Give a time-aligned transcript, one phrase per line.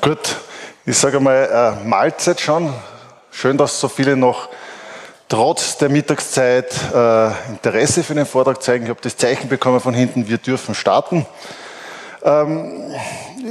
[0.00, 0.36] Gut,
[0.84, 2.72] ich sage mal, äh, Mahlzeit schon.
[3.30, 4.48] Schön, dass so viele noch
[5.28, 8.84] trotz der Mittagszeit äh, Interesse für den Vortrag zeigen.
[8.84, 11.26] Ich habe das Zeichen bekommen von hinten, wir dürfen starten.
[12.22, 12.94] Ähm,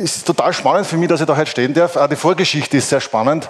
[0.02, 1.98] ist total spannend für mich, dass ich da heute stehen darf.
[1.98, 3.50] Auch die Vorgeschichte ist sehr spannend.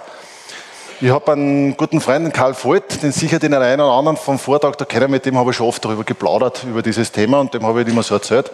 [1.00, 4.78] Ich habe einen guten Freund, Karl Voigt, den sicher den einen oder anderen vom Vortrag
[4.78, 7.66] da kennen, mit dem habe ich schon oft darüber geplaudert, über dieses Thema und dem
[7.66, 8.50] habe ich immer so erzählt.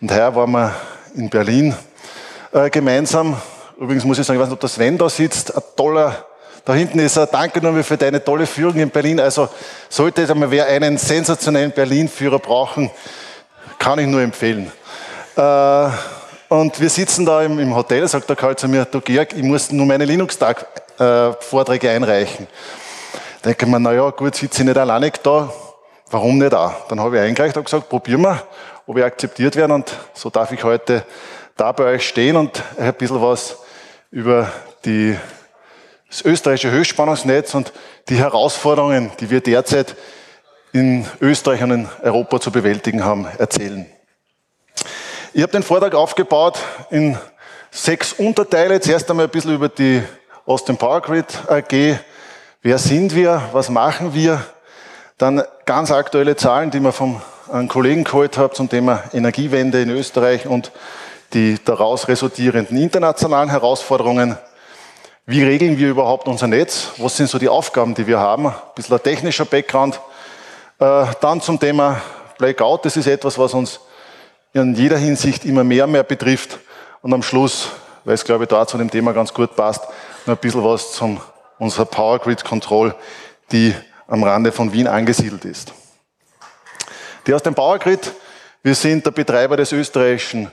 [0.00, 0.74] Und heuer waren wir
[1.16, 1.74] in Berlin
[2.52, 3.36] äh, gemeinsam.
[3.82, 6.24] Übrigens muss ich sagen, ich weiß nicht, ob der Sven da sitzt, ein toller
[6.64, 7.26] da hinten ist er.
[7.26, 9.18] Danke nochmal für deine tolle Führung in Berlin.
[9.18, 9.48] Also
[9.88, 12.92] sollte einmal wer einen sensationellen Berlin-Führer brauchen,
[13.80, 14.70] kann ich nur empfehlen.
[15.34, 15.88] Äh,
[16.48, 19.42] und wir sitzen da im, im Hotel, sagt der Karl zu mir, du Georg, ich
[19.42, 22.46] muss nur meine Linux-Tag-Vorträge äh, einreichen.
[23.44, 25.52] Denke ich mir, naja, gut, sitze ich nicht alleine da,
[26.08, 26.86] warum nicht auch?
[26.86, 28.40] Dann habe ich eingereicht und gesagt, probieren wir,
[28.86, 29.72] ob wir akzeptiert werden.
[29.72, 31.04] Und so darf ich heute
[31.56, 33.56] da bei euch stehen und ein bisschen was
[34.12, 34.52] über
[34.84, 35.16] die
[36.08, 37.72] das österreichische Höchstspannungsnetz und
[38.10, 39.96] die Herausforderungen, die wir derzeit
[40.72, 43.86] in Österreich und in Europa zu bewältigen haben, erzählen.
[45.32, 46.58] Ich habe den Vortrag aufgebaut
[46.90, 47.16] in
[47.70, 48.80] sechs Unterteile.
[48.80, 50.02] Zuerst einmal ein bisschen über die
[50.44, 51.98] Austin Power Grid AG.
[52.60, 53.42] Wer sind wir?
[53.52, 54.44] Was machen wir?
[55.16, 59.88] Dann ganz aktuelle Zahlen, die wir vom einem Kollegen geholt habe zum Thema Energiewende in
[59.88, 60.70] Österreich und
[61.32, 64.36] die daraus resultierenden internationalen Herausforderungen.
[65.24, 66.88] Wie regeln wir überhaupt unser Netz?
[66.98, 68.46] Was sind so die Aufgaben, die wir haben?
[68.46, 70.00] Ein bisschen ein technischer Background.
[70.78, 72.00] Äh, dann zum Thema
[72.38, 72.84] Blackout.
[72.84, 73.80] Das ist etwas, was uns
[74.52, 76.58] in jeder Hinsicht immer mehr und mehr betrifft.
[77.00, 77.68] Und am Schluss,
[78.04, 79.84] weil es glaube ich da zu dem Thema ganz gut passt,
[80.26, 81.20] noch ein bisschen was zum
[81.58, 82.94] unserer Power Grid Control,
[83.52, 83.74] die
[84.08, 85.72] am Rande von Wien angesiedelt ist.
[87.26, 88.12] Die aus dem Power Grid,
[88.62, 90.50] wir sind der Betreiber des österreichischen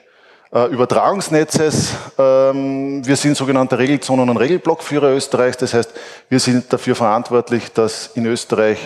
[0.51, 1.91] Übertragungsnetzes.
[2.17, 5.57] Ähm, wir sind sogenannte Regelzonen- und Regelblockführer Österreichs.
[5.57, 5.93] Das heißt,
[6.27, 8.79] wir sind dafür verantwortlich, dass in Österreich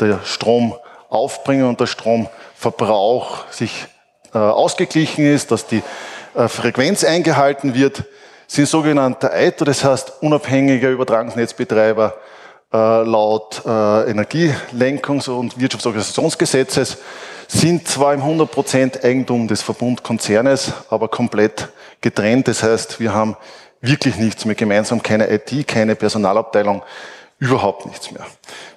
[0.00, 3.86] der Stromaufbringer und der Stromverbrauch sich
[4.32, 5.82] äh, ausgeglichen ist, dass die
[6.34, 8.04] äh, Frequenz eingehalten wird.
[8.46, 12.14] Sind sogenannte EITO, das heißt unabhängiger Übertragungsnetzbetreiber
[12.70, 16.98] laut Energielenkungs- und Wirtschaftsorganisationsgesetzes
[17.54, 21.68] sind zwar im 100% Eigentum des Verbundkonzernes, aber komplett
[22.00, 22.48] getrennt.
[22.48, 23.36] Das heißt, wir haben
[23.80, 26.82] wirklich nichts mehr gemeinsam, keine IT, keine Personalabteilung,
[27.38, 28.26] überhaupt nichts mehr.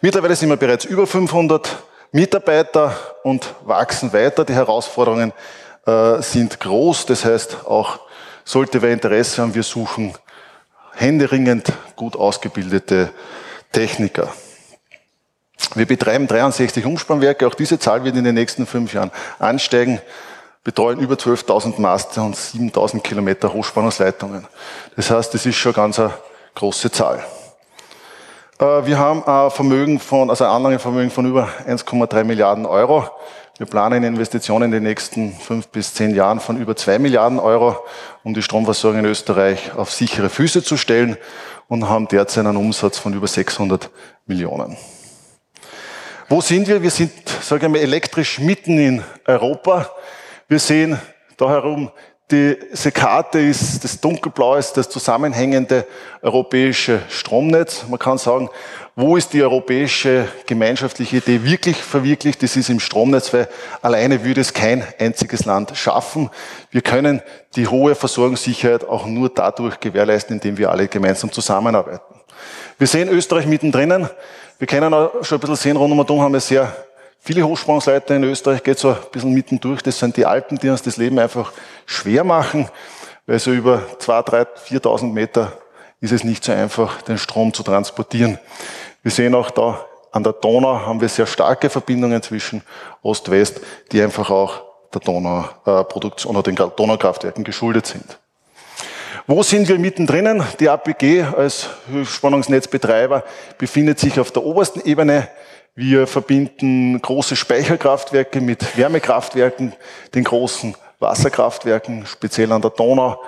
[0.01, 1.75] Mittlerweile sind wir bereits über 500
[2.11, 4.45] Mitarbeiter und wachsen weiter.
[4.45, 5.33] Die Herausforderungen
[5.87, 7.07] äh, sind groß.
[7.07, 7.99] Das heißt, auch
[8.45, 10.13] sollte wer Interesse haben, wir suchen
[10.93, 13.09] händeringend gut ausgebildete
[13.71, 14.31] Techniker.
[15.75, 17.47] Wir betreiben 63 Umspannwerke.
[17.47, 20.00] Auch diese Zahl wird in den nächsten fünf Jahren ansteigen.
[20.63, 24.46] Betreuen über 12.000 Master und 7.000 Kilometer Hochspannungsleitungen.
[24.96, 26.13] Das heißt, das ist schon ganz eine
[26.56, 27.23] große Zahl.
[28.59, 33.09] Äh, wir haben ein Vermögen von, also ein Anlagevermögen von über 1,3 Milliarden Euro.
[33.57, 37.78] Wir planen Investitionen in den nächsten fünf bis zehn Jahren von über zwei Milliarden Euro,
[38.23, 41.17] um die Stromversorgung in Österreich auf sichere Füße zu stellen
[41.67, 43.90] und haben derzeit einen Umsatz von über 600
[44.25, 44.78] Millionen.
[46.29, 46.81] Wo sind wir?
[46.81, 49.89] Wir sind, sage ich mal, elektrisch mitten in Europa.
[50.49, 50.99] Wir sehen
[51.38, 51.89] da herum,
[52.29, 55.87] diese Karte ist das dunkelblaue, ist das zusammenhängende
[56.21, 57.85] europäische Stromnetz.
[57.87, 58.49] Man kann sagen,
[58.97, 62.43] wo ist die europäische gemeinschaftliche Idee wirklich verwirklicht?
[62.43, 63.47] Das ist im Stromnetz, weil
[63.81, 66.29] alleine würde es kein einziges Land schaffen.
[66.71, 67.21] Wir können
[67.55, 72.19] die hohe Versorgungssicherheit auch nur dadurch gewährleisten, indem wir alle gemeinsam zusammenarbeiten.
[72.77, 74.09] Wir sehen Österreich mittendrin.
[74.59, 76.75] Wir können auch schon ein bisschen sehen, rund um um haben wir sehr
[77.19, 79.81] viele Hochspannungsleiter in Österreich, geht so ein bisschen mitten durch.
[79.84, 81.51] Das sind die Alpen, die uns das Leben einfach
[81.85, 82.67] schwer machen,
[83.25, 85.51] weil so über 2.000, 3.000, 4.000 Meter
[86.00, 88.40] ist es nicht so einfach, den Strom zu transportieren.
[89.03, 92.63] Wir sehen auch da an der Donau haben wir sehr starke Verbindungen zwischen
[93.03, 94.63] Ost-West, die einfach auch
[94.94, 98.17] der Donauproduktion oder den Donaukraftwerken geschuldet sind.
[99.29, 100.41] Wo sind wir mittendrin?
[100.57, 101.67] Die APG als
[102.05, 103.25] Spannungsnetzbetreiber
[103.57, 105.28] befindet sich auf der obersten Ebene.
[105.75, 109.73] Wir verbinden große Speicherkraftwerke mit Wärmekraftwerken,
[110.16, 113.22] den großen Wasserkraftwerken, speziell an der Donau,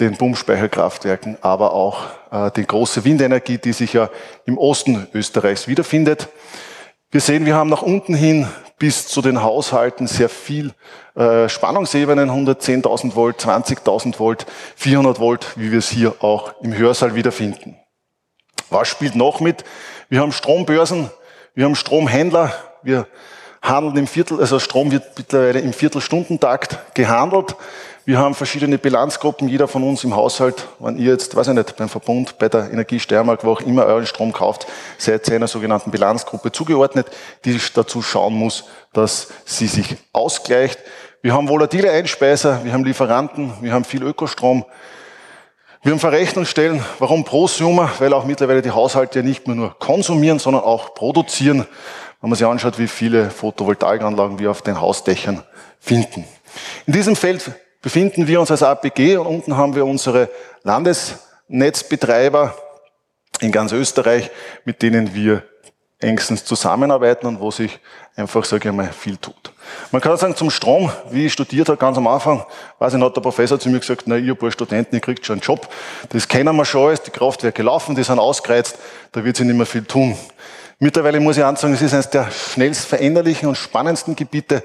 [0.00, 4.10] den Pumpspeicherkraftwerken, aber auch äh, die große Windenergie, die sich ja
[4.46, 6.28] im Osten Österreichs wiederfindet.
[7.10, 8.48] Wir sehen, wir haben nach unten hin
[8.78, 10.72] bis zu den Haushalten sehr viel
[11.14, 14.44] äh, Spannungsebenen, 110.000 Volt, 20.000 Volt,
[14.74, 17.76] 400 Volt, wie wir es hier auch im Hörsaal wiederfinden.
[18.70, 19.64] Was spielt noch mit?
[20.08, 21.10] Wir haben Strombörsen,
[21.54, 23.06] wir haben Stromhändler, wir
[23.62, 27.54] handeln im Viertel, also Strom wird mittlerweile im Viertelstundentakt gehandelt.
[28.08, 31.74] Wir haben verschiedene Bilanzgruppen, jeder von uns im Haushalt, wenn ihr jetzt, weiß ich nicht,
[31.74, 35.90] beim Verbund, bei der Energiesteiermark, wo auch immer euren Strom kauft, seid ihr einer sogenannten
[35.90, 37.08] Bilanzgruppe zugeordnet,
[37.44, 40.78] die dazu schauen muss, dass sie sich ausgleicht.
[41.20, 44.64] Wir haben volatile Einspeiser, wir haben Lieferanten, wir haben viel Ökostrom.
[45.82, 46.84] Wir haben Verrechnungsstellen.
[47.00, 47.90] Warum Prosumer?
[47.98, 51.66] Weil auch mittlerweile die Haushalte ja nicht mehr nur konsumieren, sondern auch produzieren.
[52.20, 55.42] Wenn man sich anschaut, wie viele Photovoltaikanlagen wir auf den Hausdächern
[55.80, 56.24] finden.
[56.86, 57.50] In diesem Feld
[57.86, 60.28] befinden wir uns als APG und unten haben wir unsere
[60.64, 62.52] Landesnetzbetreiber
[63.38, 64.28] in ganz Österreich,
[64.64, 65.44] mit denen wir
[66.00, 67.78] engstens zusammenarbeiten und wo sich
[68.16, 69.52] einfach, sage ich mal, viel tut.
[69.92, 72.44] Man kann sagen, zum Strom, wie ich studiert habe, ganz am Anfang,
[72.80, 75.34] weiß ich, hat der Professor zu mir gesagt, na, ihr paar Studenten, ihr kriegt schon
[75.34, 75.68] einen Job.
[76.08, 78.80] Das kennen wir schon alles, die Kraftwerke laufen, die sind ausgereizt,
[79.12, 80.16] da wird sich nicht mehr viel tun.
[80.80, 84.64] Mittlerweile muss ich sagen, es ist eines der schnellst veränderlichen und spannendsten Gebiete,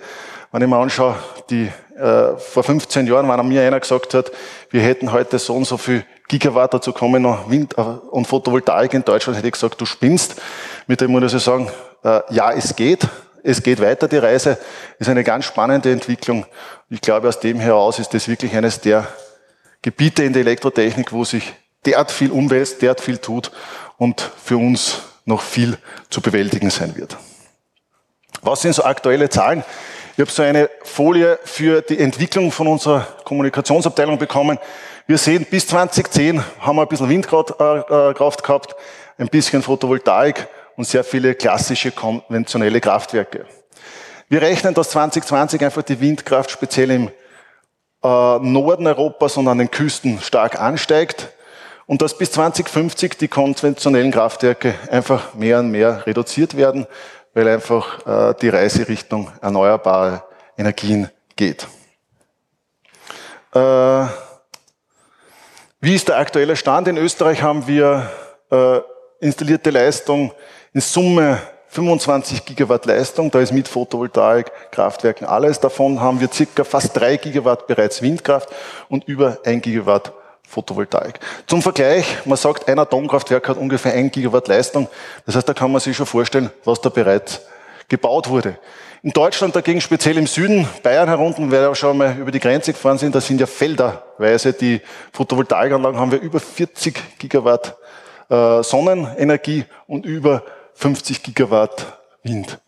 [0.52, 1.16] wenn ich mir anschaue,
[1.50, 4.32] die äh, vor 15 Jahren, wenn mir einer gesagt hat,
[4.70, 8.94] wir hätten heute so und so viel Gigawatt, dazu kommen noch Wind äh, und Photovoltaik
[8.94, 10.36] in Deutschland, hätte ich gesagt, du spinnst.
[10.88, 11.70] Mit dem muss ich sagen,
[12.04, 13.08] äh, ja, es geht.
[13.44, 14.58] Es geht weiter, die Reise.
[15.00, 16.46] ist eine ganz spannende Entwicklung.
[16.90, 19.08] Ich glaube, aus dem heraus ist das wirklich eines der
[19.82, 21.54] Gebiete in der Elektrotechnik, wo sich
[21.86, 23.52] derart viel umwälzt, derart viel tut
[23.98, 25.78] und für uns noch viel
[26.10, 27.18] zu bewältigen sein wird.
[28.44, 29.64] Was sind so aktuelle Zahlen?
[30.22, 34.60] Ich habe so eine Folie für die Entwicklung von unserer Kommunikationsabteilung bekommen.
[35.08, 38.76] Wir sehen, bis 2010 haben wir ein bisschen Windkraft äh, gehabt,
[39.18, 40.48] ein bisschen Photovoltaik
[40.78, 43.48] und sehr viele klassische konventionelle Kraftwerke.
[44.30, 47.12] Wir rechnen, dass 2020 einfach die Windkraft speziell im äh,
[48.04, 51.30] Norden Europas und an den Küsten stark ansteigt
[51.88, 56.86] und dass bis 2050 die konventionellen Kraftwerke einfach mehr und mehr reduziert werden,
[57.34, 60.24] weil einfach äh, die Reise Richtung erneuerbare
[60.58, 61.68] Energien geht.
[63.54, 64.06] Äh,
[65.80, 66.88] wie ist der aktuelle Stand?
[66.88, 68.10] In Österreich haben wir
[68.52, 68.80] äh,
[69.20, 70.32] installierte Leistung
[70.74, 71.40] in Summe
[71.72, 75.58] 25 Gigawatt Leistung, da ist mit Photovoltaik, Kraftwerken alles.
[75.58, 78.50] Davon haben wir circa fast drei Gigawatt bereits Windkraft
[78.90, 80.12] und über ein Gigawatt
[80.52, 81.20] Photovoltaik.
[81.48, 84.90] Zum Vergleich, man sagt, ein Atomkraftwerk hat ungefähr ein Gigawatt Leistung.
[85.26, 87.42] Das heißt, da kann man sich schon vorstellen, was da bereits
[87.88, 88.58] gebaut wurde.
[89.02, 92.74] In Deutschland dagegen, speziell im Süden, Bayern herunten, wer ja schon mal über die Grenze
[92.74, 94.82] gefahren sind, da sind ja felderweise die
[95.14, 97.78] Photovoltaikanlagen, haben wir über 40 Gigawatt
[98.30, 100.44] äh, Sonnenenergie und über
[100.74, 102.60] 50 Gigawatt Wind.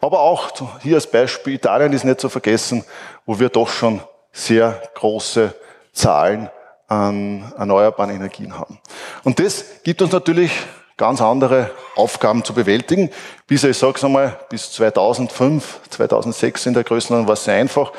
[0.00, 0.50] Aber auch
[0.82, 2.84] hier als Beispiel, Italien ist nicht zu vergessen,
[3.24, 4.02] wo wir doch schon
[4.32, 5.54] sehr große
[5.92, 6.50] Zahlen
[6.88, 8.78] an erneuerbaren Energien haben.
[9.22, 10.50] Und das gibt uns natürlich
[10.96, 13.10] ganz andere Aufgaben zu bewältigen.
[13.46, 17.92] Bis, ich sage es einmal, bis 2005, 2006 in der Größenordnung war es sehr einfach.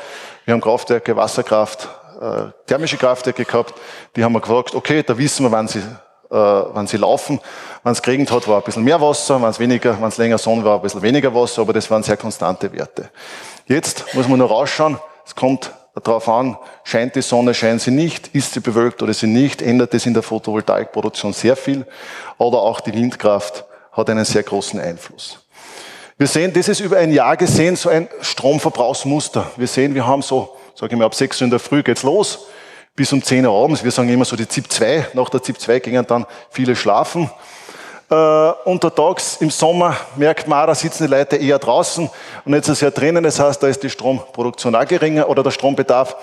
[0.44, 1.88] Wir haben Kraftwerke, Wasserkraft,
[2.20, 3.74] äh, thermische Kraftwerke gehabt.
[4.16, 5.82] Die haben wir gefragt, okay, da wissen wir, wann sie, äh,
[6.30, 7.40] wann sie laufen.
[7.82, 9.40] Wenn es geregnet hat, war ein bisschen mehr Wasser.
[9.40, 11.62] Wenn es weniger, wenn es länger Sonne war, ein bisschen weniger Wasser.
[11.62, 13.10] Aber das waren sehr konstante Werte.
[13.66, 14.98] Jetzt muss man nur rausschauen.
[15.24, 19.26] Es kommt darauf an, scheint die Sonne, scheint sie nicht, ist sie bewölkt oder sie
[19.26, 21.86] nicht, ändert es in der Photovoltaikproduktion sehr viel.
[22.38, 25.38] Oder auch die Windkraft hat einen sehr großen Einfluss.
[26.16, 29.50] Wir sehen, das ist über ein Jahr gesehen so ein Stromverbrauchsmuster.
[29.56, 32.02] Wir sehen, wir haben so, sage ich mal, ab 6 Uhr in der Früh geht's
[32.02, 32.46] los,
[32.94, 33.82] bis um 10 Uhr abends.
[33.82, 35.08] Wir sagen immer so die ZIP 2.
[35.14, 37.30] Nach der ZIP 2 gingen dann viele schlafen.
[38.10, 38.14] Äh,
[38.64, 42.10] untertags im Sommer merkt man da sitzen die Leute eher draußen
[42.44, 43.22] und nicht so sehr drinnen.
[43.22, 46.16] Das heißt, da ist die Stromproduktion auch geringer oder der Strombedarf.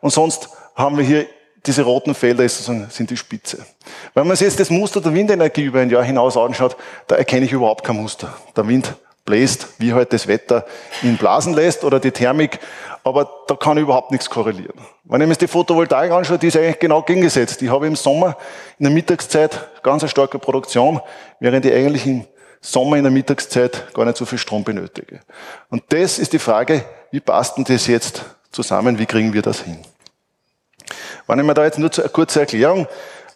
[0.00, 1.26] Und sonst haben wir hier
[1.66, 3.64] diese roten Felder sind die Spitze.
[4.12, 7.46] Wenn man sich jetzt das Muster der Windenergie über ein Jahr hinaus anschaut, da erkenne
[7.46, 8.34] ich überhaupt kein Muster.
[8.54, 10.66] Der Wind bläst, wie halt das Wetter
[11.02, 12.58] ihn blasen lässt oder die Thermik,
[13.04, 14.78] aber da kann überhaupt nichts korrelieren.
[15.04, 17.62] Wenn ich mir die Photovoltaik anschaue, die ist eigentlich genau gegengesetzt.
[17.62, 18.36] Ich habe im Sommer
[18.78, 21.00] in der Mittagszeit ganz eine starke Produktion,
[21.40, 22.26] während ich eigentlich im
[22.60, 25.20] Sommer in der Mittagszeit gar nicht so viel Strom benötige.
[25.68, 29.60] Und das ist die Frage, wie passt denn das jetzt zusammen, wie kriegen wir das
[29.60, 29.78] hin?
[31.26, 32.86] Wenn ich mir da jetzt nur eine kurze Erklärung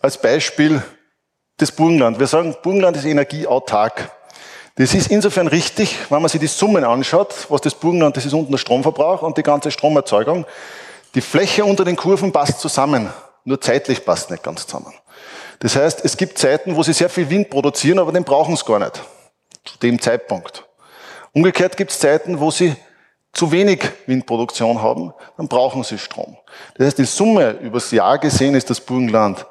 [0.00, 0.82] als Beispiel
[1.58, 2.18] das Burgenland.
[2.18, 4.10] Wir sagen, Burgenland ist energieautark.
[4.78, 8.32] Das ist insofern richtig, wenn man sich die Summen anschaut, was das Burgenland, das ist
[8.32, 10.46] unten der Stromverbrauch und die ganze Stromerzeugung.
[11.16, 13.12] Die Fläche unter den Kurven passt zusammen,
[13.44, 14.94] nur zeitlich passt nicht ganz zusammen.
[15.58, 18.64] Das heißt, es gibt Zeiten, wo sie sehr viel Wind produzieren, aber den brauchen sie
[18.64, 19.02] gar nicht.
[19.64, 20.64] Zu dem Zeitpunkt.
[21.32, 22.76] Umgekehrt gibt es Zeiten, wo sie
[23.32, 26.36] zu wenig Windproduktion haben, dann brauchen sie Strom.
[26.76, 29.44] Das heißt, die Summe übers Jahr gesehen ist das Burgenland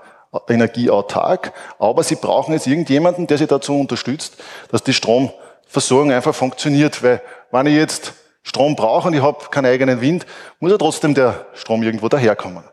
[0.49, 4.37] energieautark, aber sie brauchen jetzt irgendjemanden, der sie dazu unterstützt,
[4.71, 8.13] dass die Stromversorgung einfach funktioniert, weil wenn ich jetzt
[8.43, 10.25] Strom brauche und ich habe keinen eigenen Wind,
[10.59, 12.63] muss ja trotzdem der Strom irgendwo daherkommen.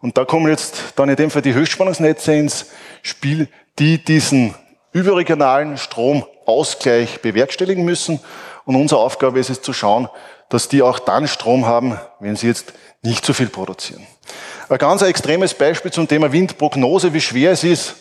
[0.00, 2.66] Und da kommen jetzt dann in dem Fall die Höchstspannungsnetze ins
[3.02, 3.48] Spiel,
[3.78, 4.54] die diesen
[4.92, 8.20] überregionalen Stromausgleich bewerkstelligen müssen.
[8.64, 10.08] Und unsere Aufgabe ist es zu schauen,
[10.48, 14.06] dass die auch dann Strom haben, wenn sie jetzt nicht zu viel produzieren.
[14.70, 17.96] Ein ganz extremes Beispiel zum Thema Windprognose, wie schwer es ist,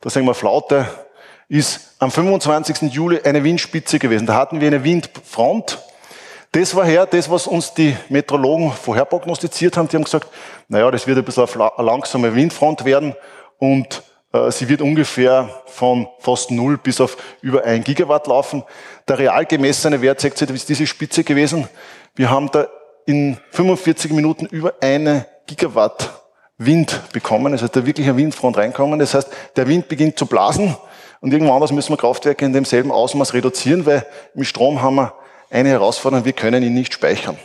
[0.00, 0.86] da sagen wir Flaute,
[1.50, 2.90] ist am 25.
[2.90, 4.26] Juli eine Windspitze gewesen.
[4.26, 5.80] Da hatten wir eine Windfront.
[6.52, 9.86] Das war her, das, was uns die Meteorologen vorher prognostiziert haben.
[9.88, 10.28] Die haben gesagt,
[10.68, 13.14] naja, das wird ein bisschen eine langsame Windfront werden
[13.58, 14.02] und
[14.32, 18.64] äh, sie wird ungefähr von fast null bis auf über ein Gigawatt laufen.
[19.08, 21.68] Der real gemessene Wert zeigt sich, ist diese Spitze gewesen.
[22.14, 22.66] Wir haben da
[23.04, 26.10] in 45 Minuten über eine Gigawatt
[26.58, 28.98] Wind bekommen, also da wirklich ein Windfront reinkommen.
[28.98, 30.76] Das heißt, der Wind beginnt zu blasen
[31.20, 35.14] und irgendwann anders müssen wir Kraftwerke in demselben Ausmaß reduzieren, weil im Strom haben wir
[35.50, 37.38] eine Herausforderung, wir können ihn nicht speichern.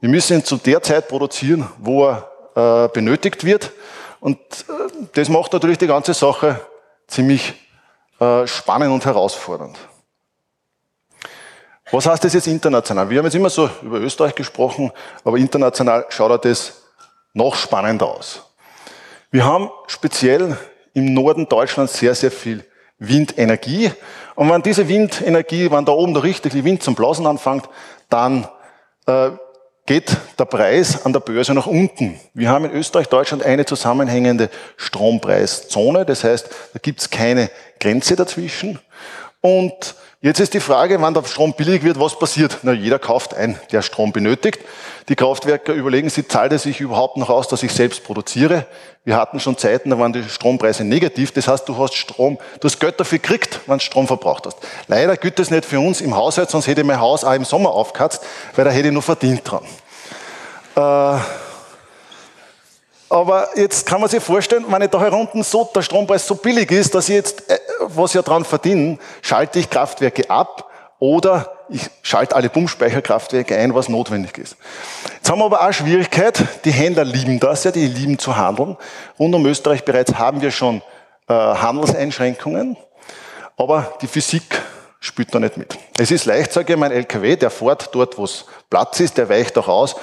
[0.00, 3.72] Wir müssen ihn zu der Zeit produzieren, wo er äh, benötigt wird.
[4.20, 6.60] Und äh, das macht natürlich die ganze Sache
[7.06, 7.54] ziemlich
[8.20, 9.78] äh, spannend und herausfordernd.
[11.90, 13.08] Was heißt das jetzt international?
[13.08, 14.90] Wir haben jetzt immer so über Österreich gesprochen,
[15.22, 16.82] aber international schaut das
[17.36, 18.42] noch spannender aus.
[19.30, 20.56] Wir haben speziell
[20.94, 22.64] im Norden Deutschlands sehr, sehr viel
[22.98, 23.90] Windenergie.
[24.34, 27.68] Und wenn diese Windenergie, wenn da oben der richtige Wind zum Blasen anfängt,
[28.08, 28.48] dann
[29.06, 29.32] äh,
[29.84, 32.18] geht der Preis an der Börse nach unten.
[32.32, 36.06] Wir haben in Österreich, Deutschland eine zusammenhängende Strompreiszone.
[36.06, 38.78] Das heißt, da gibt es keine Grenze dazwischen.
[39.42, 39.94] Und
[40.26, 42.58] Jetzt ist die Frage, wann der Strom billig wird, was passiert?
[42.62, 44.58] Na, jeder kauft ein, der Strom benötigt.
[45.08, 48.66] Die Kraftwerke überlegen sich, zahlt es sich überhaupt noch aus, dass ich selbst produziere?
[49.04, 51.30] Wir hatten schon Zeiten, da waren die Strompreise negativ.
[51.30, 54.58] Das heißt, du hast Strom, du hast Geld dafür gekriegt, wenn du Strom verbraucht hast.
[54.88, 57.44] Leider gilt das nicht für uns im Haushalt, sonst hätte ich mein Haus auch im
[57.44, 58.20] Sommer aufgeheizt,
[58.56, 59.62] weil da hätte ich nur verdient dran.
[60.74, 61.20] Äh,
[63.08, 66.70] aber jetzt kann man sich vorstellen, wenn ich da herunten so, der Strompreis so billig
[66.70, 71.82] ist, dass ich jetzt, äh, was ja dran verdienen, schalte ich Kraftwerke ab oder ich
[72.02, 74.56] schalte alle Pumpspeicherkraftwerke ein, was notwendig ist.
[75.14, 76.42] Jetzt haben wir aber auch Schwierigkeit.
[76.64, 78.76] Die Händler lieben das ja, die lieben zu handeln.
[79.18, 80.82] Rund um Österreich bereits haben wir schon
[81.28, 82.76] äh, Handelseinschränkungen,
[83.56, 84.62] aber die Physik
[85.00, 85.76] spielt da nicht mit.
[85.98, 89.28] Es ist leicht, sage ich, mein LKW, der fährt dort, wo es Platz ist, der
[89.28, 89.96] weicht auch aus.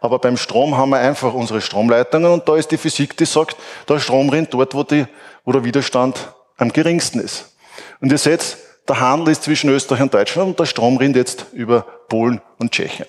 [0.00, 3.56] Aber beim Strom haben wir einfach unsere Stromleitungen und da ist die Physik, die sagt,
[3.88, 5.06] der Strom rennt dort, wo, die,
[5.44, 7.54] wo der Widerstand am geringsten ist.
[8.00, 8.56] Und ihr seht,
[8.88, 12.72] der Handel ist zwischen Österreich und Deutschland und der Strom rennt jetzt über Polen und
[12.72, 13.06] Tschechien.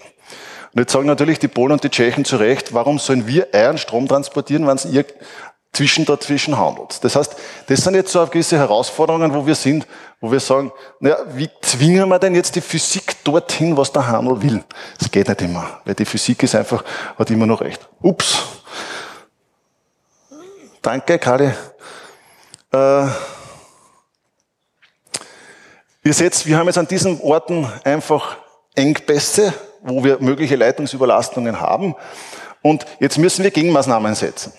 [0.74, 3.78] Und jetzt sagen natürlich die Polen und die Tschechen zu Recht, warum sollen wir euren
[3.78, 5.06] Strom transportieren, wenn es ihr
[5.74, 7.04] zwischen dazwischen handelt.
[7.04, 7.36] Das heißt,
[7.68, 9.88] das sind jetzt so gewisse Herausforderungen, wo wir sind,
[10.20, 14.42] wo wir sagen, naja, wie zwingen wir denn jetzt die Physik dorthin, was der Handel
[14.42, 14.64] will?
[15.00, 16.84] Das geht nicht immer, weil die Physik ist einfach,
[17.18, 17.88] hat immer noch recht.
[18.02, 18.40] Ups.
[20.82, 21.52] Danke, Kali.
[22.74, 23.06] Äh,
[26.04, 28.38] ihr seht, wir haben jetzt an diesen Orten einfach
[28.76, 31.96] Engpässe, wo wir mögliche Leitungsüberlastungen haben.
[32.62, 34.54] Und jetzt müssen wir Gegenmaßnahmen setzen.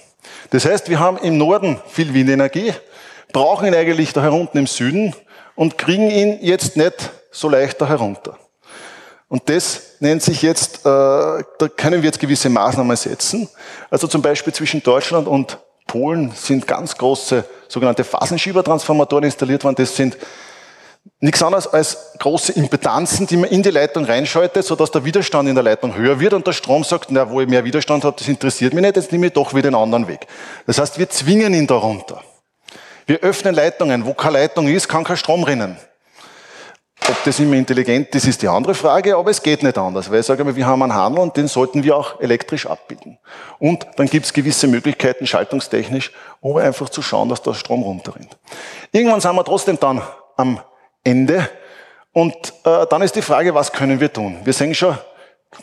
[0.51, 2.73] Das heißt, wir haben im Norden viel Windenergie,
[3.33, 5.15] brauchen ihn eigentlich da herunten im Süden
[5.55, 8.39] und kriegen ihn jetzt nicht so leicht da herunter.
[9.29, 13.49] Und das nennt sich jetzt, äh, da können wir jetzt gewisse Maßnahmen setzen.
[13.91, 19.77] Also zum Beispiel zwischen Deutschland und Polen sind ganz große sogenannte Phasenschiebertransformatoren installiert worden.
[19.77, 20.19] Das sind
[21.23, 25.55] nichts anderes als große Impedanzen, die man in die Leitung reinschaltet, sodass der Widerstand in
[25.55, 28.27] der Leitung höher wird und der Strom sagt, na, wo ich mehr Widerstand habe, das
[28.27, 30.27] interessiert mich nicht, jetzt nehme ich doch wieder einen anderen Weg.
[30.67, 32.23] Das heißt, wir zwingen ihn darunter.
[33.07, 34.05] Wir öffnen Leitungen.
[34.05, 35.77] Wo keine Leitung ist, kann kein Strom rinnen.
[37.09, 40.21] Ob das immer intelligent ist, ist die andere Frage, aber es geht nicht anders, weil
[40.21, 43.19] ich sage mal, wir haben einen Handel und den sollten wir auch elektrisch abbilden.
[43.59, 48.37] Und dann gibt es gewisse Möglichkeiten, schaltungstechnisch, um einfach zu schauen, dass der Strom runterrinnt.
[48.93, 50.01] Irgendwann sind wir trotzdem dann
[50.37, 50.61] am
[51.05, 51.49] Ende.
[52.13, 54.39] Und äh, dann ist die Frage, was können wir tun?
[54.45, 54.97] Wir sehen schon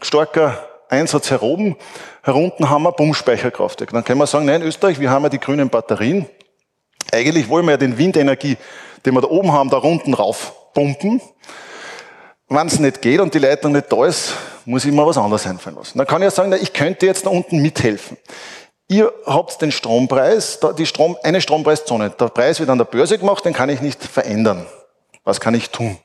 [0.01, 0.57] starker
[0.89, 1.77] Einsatz hier oben.
[2.23, 3.91] Herunten haben wir Pumpspeicherkraftwerk.
[3.91, 6.27] Dann können wir sagen, nein, Österreich, wir haben ja die grünen Batterien.
[7.11, 8.57] Eigentlich wollen wir ja den Windenergie,
[9.05, 11.21] den wir da oben haben, da unten rauf pumpen.
[12.47, 14.33] Wenn es nicht geht und die Leitung nicht da ist,
[14.65, 15.97] muss ich mir was anderes einfallen lassen.
[15.99, 18.17] Dann kann ich ja sagen, na, ich könnte jetzt da unten mithelfen.
[18.87, 22.09] Ihr habt den Strompreis, die Strom, eine Strompreiszone.
[22.09, 24.65] Der Preis wird an der Börse gemacht, den kann ich nicht verändern.
[25.29, 25.95] Was kann ich tun?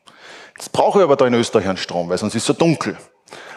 [0.54, 2.94] Jetzt brauche ich aber da in Österreich einen Strom, weil sonst ist es so dunkel.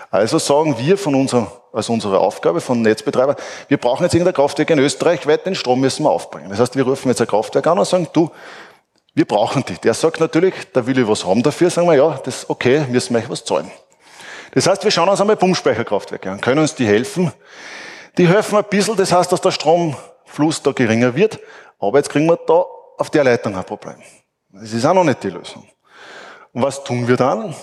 [0.10, 3.36] Also sagen wir von unserer, als unsere Aufgabe von Netzbetreiber,
[3.68, 6.50] wir brauchen jetzt irgendein Kraftwerk in Österreich, weil den Strom müssen wir aufbringen.
[6.50, 8.32] Das heißt, wir rufen jetzt ein Kraftwerk an und sagen, du,
[9.14, 9.74] wir brauchen die.
[9.74, 12.86] Der sagt natürlich, da will ich was haben dafür, sagen wir, ja, das ist okay,
[12.90, 13.70] müssen wir euch was zahlen.
[14.54, 16.40] Das heißt, wir schauen uns einmal Pumpspeicherkraftwerke an.
[16.40, 17.34] Können uns die helfen?
[18.18, 21.42] Die helfen ein bisschen, das heißt, dass der Stromfluss da geringer wird.
[21.78, 22.66] Aber jetzt kriegen wir da
[22.98, 23.98] auf der Leitung ein Problem.
[24.60, 25.68] Das ist auch noch nicht die Lösung.
[26.54, 27.56] Und was tun wir dann?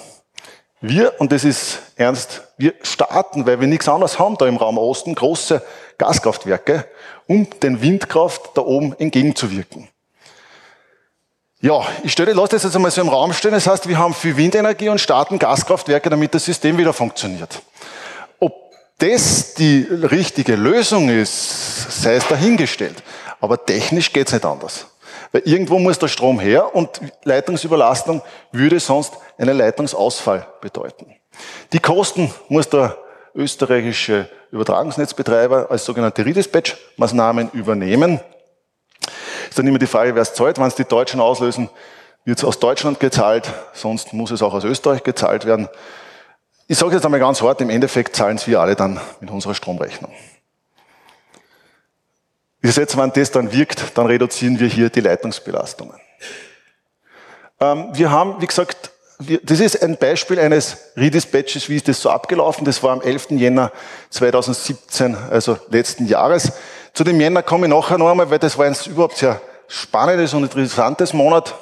[0.80, 4.76] Wir, und das ist ernst, wir starten, weil wir nichts anderes haben da im Raum
[4.76, 5.62] Osten, große
[5.98, 6.86] Gaskraftwerke,
[7.26, 9.88] um den Windkraft da oben entgegenzuwirken.
[11.60, 13.52] Ja, ich stelle, lasse das jetzt einmal so im Raum stehen.
[13.52, 17.62] Das heißt, wir haben viel Windenergie und starten Gaskraftwerke, damit das System wieder funktioniert.
[18.38, 18.52] Ob
[18.98, 23.02] das die richtige Lösung ist, sei es dahingestellt.
[23.40, 24.86] Aber technisch geht es nicht anders.
[25.34, 28.22] Weil irgendwo muss der Strom her und Leitungsüberlastung
[28.52, 31.16] würde sonst einen Leitungsausfall bedeuten.
[31.72, 32.96] Die Kosten muss der
[33.34, 38.20] österreichische Übertragungsnetzbetreiber als sogenannte Redispatch-Maßnahmen übernehmen.
[39.48, 40.58] Ist dann immer die Frage, wer es zahlt.
[40.58, 41.68] Wenn es die Deutschen auslösen,
[42.24, 45.68] wird es aus Deutschland gezahlt, sonst muss es auch aus Österreich gezahlt werden.
[46.68, 49.54] Ich sage jetzt einmal ganz hart, im Endeffekt zahlen es wir alle dann mit unserer
[49.56, 50.12] Stromrechnung.
[52.64, 56.00] Gesetz, wenn das dann wirkt, dann reduzieren wir hier die Leitungsbelastungen.
[57.60, 62.00] Ähm, wir haben, wie gesagt, wir, das ist ein Beispiel eines Redispatches, wie ist das
[62.00, 62.64] so abgelaufen.
[62.64, 63.32] Das war am 11.
[63.32, 63.70] Jänner
[64.08, 66.52] 2017, also letzten Jahres.
[66.94, 70.32] Zu dem Jänner komme ich nachher noch einmal, weil das war ein überhaupt sehr spannendes
[70.32, 71.54] und interessantes Monat.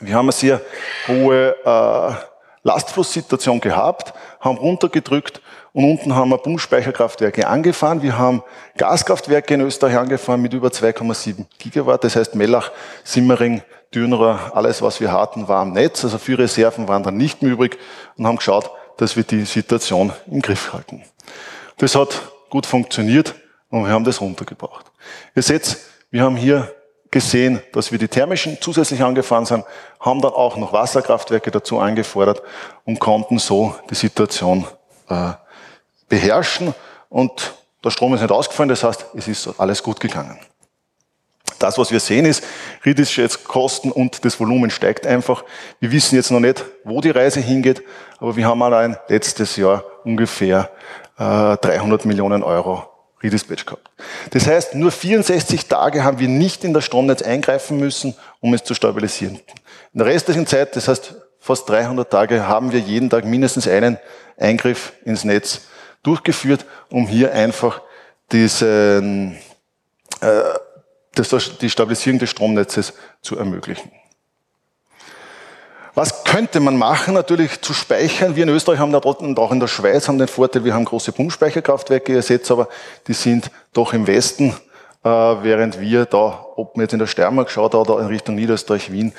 [0.00, 0.62] Wir haben eine sehr
[1.08, 2.14] hohe äh,
[2.62, 5.42] Lastflusssituation gehabt, haben runtergedrückt
[5.76, 8.00] und unten haben wir Pumpspeicherkraftwerke angefahren.
[8.00, 8.42] Wir haben
[8.78, 12.02] Gaskraftwerke in Österreich angefahren mit über 2,7 Gigawatt.
[12.02, 12.72] Das heißt Mellach,
[13.04, 13.60] Simmering,
[13.94, 16.02] Dürnerer, alles was wir hatten, war am Netz.
[16.02, 17.76] Also für Reserven waren dann nicht mehr übrig
[18.16, 21.04] und haben geschaut, dass wir die Situation im Griff halten.
[21.76, 23.34] Das hat gut funktioniert
[23.68, 24.86] und wir haben das runtergebracht.
[25.34, 25.76] Ihr seht,
[26.10, 26.74] wir haben hier
[27.10, 29.62] gesehen, dass wir die thermischen zusätzlich angefahren sind,
[30.00, 32.40] haben dann auch noch Wasserkraftwerke dazu eingefordert
[32.86, 34.66] und konnten so die Situation
[35.10, 35.32] äh,
[36.08, 36.74] beherrschen
[37.08, 40.38] und der Strom ist nicht ausgefallen, das heißt, es ist alles gut gegangen.
[41.58, 42.44] Das, was wir sehen, ist,
[42.84, 45.44] ritische jetzt Kosten und das Volumen steigt einfach.
[45.80, 47.82] Wir wissen jetzt noch nicht, wo die Reise hingeht,
[48.18, 50.70] aber wir haben allein letztes Jahr ungefähr
[51.18, 52.84] äh, 300 Millionen Euro
[53.22, 53.88] Redispatch gehabt.
[54.30, 58.64] Das heißt, nur 64 Tage haben wir nicht in das Stromnetz eingreifen müssen, um es
[58.64, 59.40] zu stabilisieren.
[59.94, 63.98] In der restlichen Zeit, das heißt fast 300 Tage, haben wir jeden Tag mindestens einen
[64.36, 65.62] Eingriff ins Netz
[66.06, 67.80] durchgeführt, um hier einfach
[68.32, 69.36] diesen,
[70.20, 70.42] äh,
[71.14, 73.90] das, die Stabilisierung des Stromnetzes zu ermöglichen.
[75.94, 77.14] Was könnte man machen?
[77.14, 78.36] Natürlich zu speichern.
[78.36, 80.84] Wir in Österreich haben da und auch in der Schweiz haben den Vorteil, wir haben
[80.84, 82.68] große Pumpspeicherkraftwerke ersetzt, aber
[83.06, 84.54] die sind doch im Westen,
[85.02, 88.92] äh, während wir da, ob man jetzt in der Steiermark schaut oder in Richtung Niederösterreich,
[88.92, 89.14] Wien,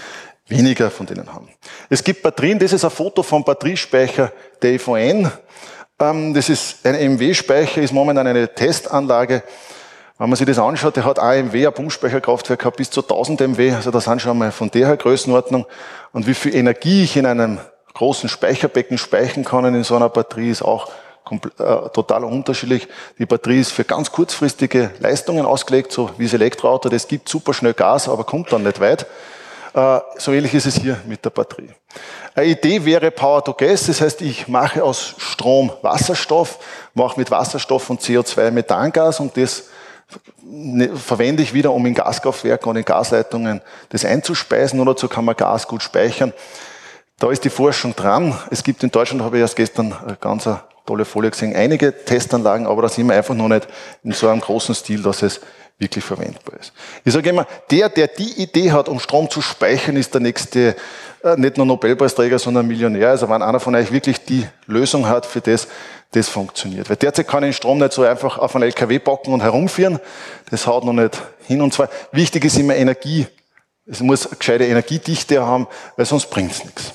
[0.48, 1.50] weniger von denen haben.
[1.90, 5.32] Es gibt Batterien, das ist ein Foto vom Batteriespeicher der EVN.
[6.00, 9.44] Ähm, das ist ein MW-Speicher, ist momentan eine Testanlage.
[10.20, 13.74] Wenn man sich das anschaut, der hat AMW, ein Pumpspeicherkraftwerk gehabt, bis zu 1000 MW,
[13.74, 15.66] also das sind schon mal von der Größenordnung.
[16.12, 17.60] Und wie viel Energie ich in einem
[17.94, 20.92] großen Speicherbecken speichern kann in so einer Batterie, ist auch
[21.32, 22.88] äh, total unterschiedlich.
[23.18, 26.90] Die Batterie ist für ganz kurzfristige Leistungen ausgelegt, so wie das Elektroauto.
[26.90, 29.08] Das gibt super schnell Gas, aber kommt dann nicht weit.
[29.78, 31.70] Äh, so ähnlich ist es hier mit der Batterie.
[32.34, 36.58] Eine Idee wäre Power to Gas, das heißt, ich mache aus Strom Wasserstoff,
[36.96, 39.66] mache mit Wasserstoff und CO2 Methangas und das
[40.42, 45.26] ne, verwende ich wieder, um in Gaskraftwerken und in Gasleitungen das einzuspeisen oder so kann
[45.26, 46.34] man Gas gut speichern.
[47.20, 48.36] Da ist die Forschung dran.
[48.50, 50.50] Es gibt in Deutschland, habe ich erst gestern eine ganz
[50.88, 53.68] tolle Folie gesehen, einige Testanlagen, aber da sind wir einfach noch nicht
[54.04, 55.40] in so einem großen Stil, dass es
[55.80, 56.74] wirklich verwendbar ist.
[57.04, 60.76] Ich sage immer, der, der die Idee hat, um Strom zu speichern, ist der nächste,
[61.24, 63.10] äh, nicht nur Nobelpreisträger, sondern Millionär.
[63.10, 65.68] Also wenn einer von euch wirklich die Lösung hat für das,
[66.12, 66.90] das funktioniert.
[66.90, 70.00] Weil derzeit kann ich den Strom nicht so einfach auf einen LKW packen und herumführen.
[70.50, 71.62] Das haut noch nicht hin.
[71.62, 73.28] Und zwar, wichtig ist immer Energie.
[73.86, 76.94] Es muss eine gescheite Energiedichte haben, weil sonst bringt es nichts.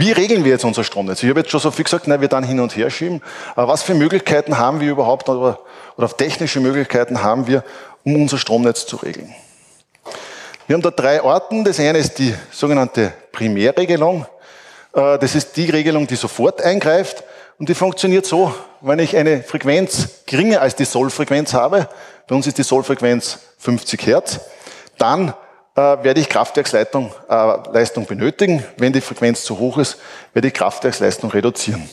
[0.00, 1.24] Wie regeln wir jetzt unser Stromnetz?
[1.24, 3.20] Ich habe jetzt schon so viel gesagt, nein, wir dann hin und her schieben.
[3.56, 5.58] Aber was für Möglichkeiten haben wir überhaupt oder,
[5.96, 7.64] oder technische Möglichkeiten haben wir,
[8.04, 9.34] um unser Stromnetz zu regeln?
[10.68, 11.64] Wir haben da drei Orten.
[11.64, 14.24] Das eine ist die sogenannte Primärregelung.
[14.92, 17.24] Äh, das ist die Regelung, die sofort eingreift.
[17.58, 21.88] Und die funktioniert so, wenn ich eine Frequenz geringer als die Sollfrequenz habe,
[22.28, 24.38] bei uns ist die Sollfrequenz 50 Hertz,
[24.96, 25.32] dann äh,
[25.78, 28.64] werde ich Kraftwerksleistung äh, benötigen.
[28.76, 29.98] Wenn die Frequenz zu hoch ist,
[30.32, 31.88] werde ich Kraftwerksleistung reduzieren.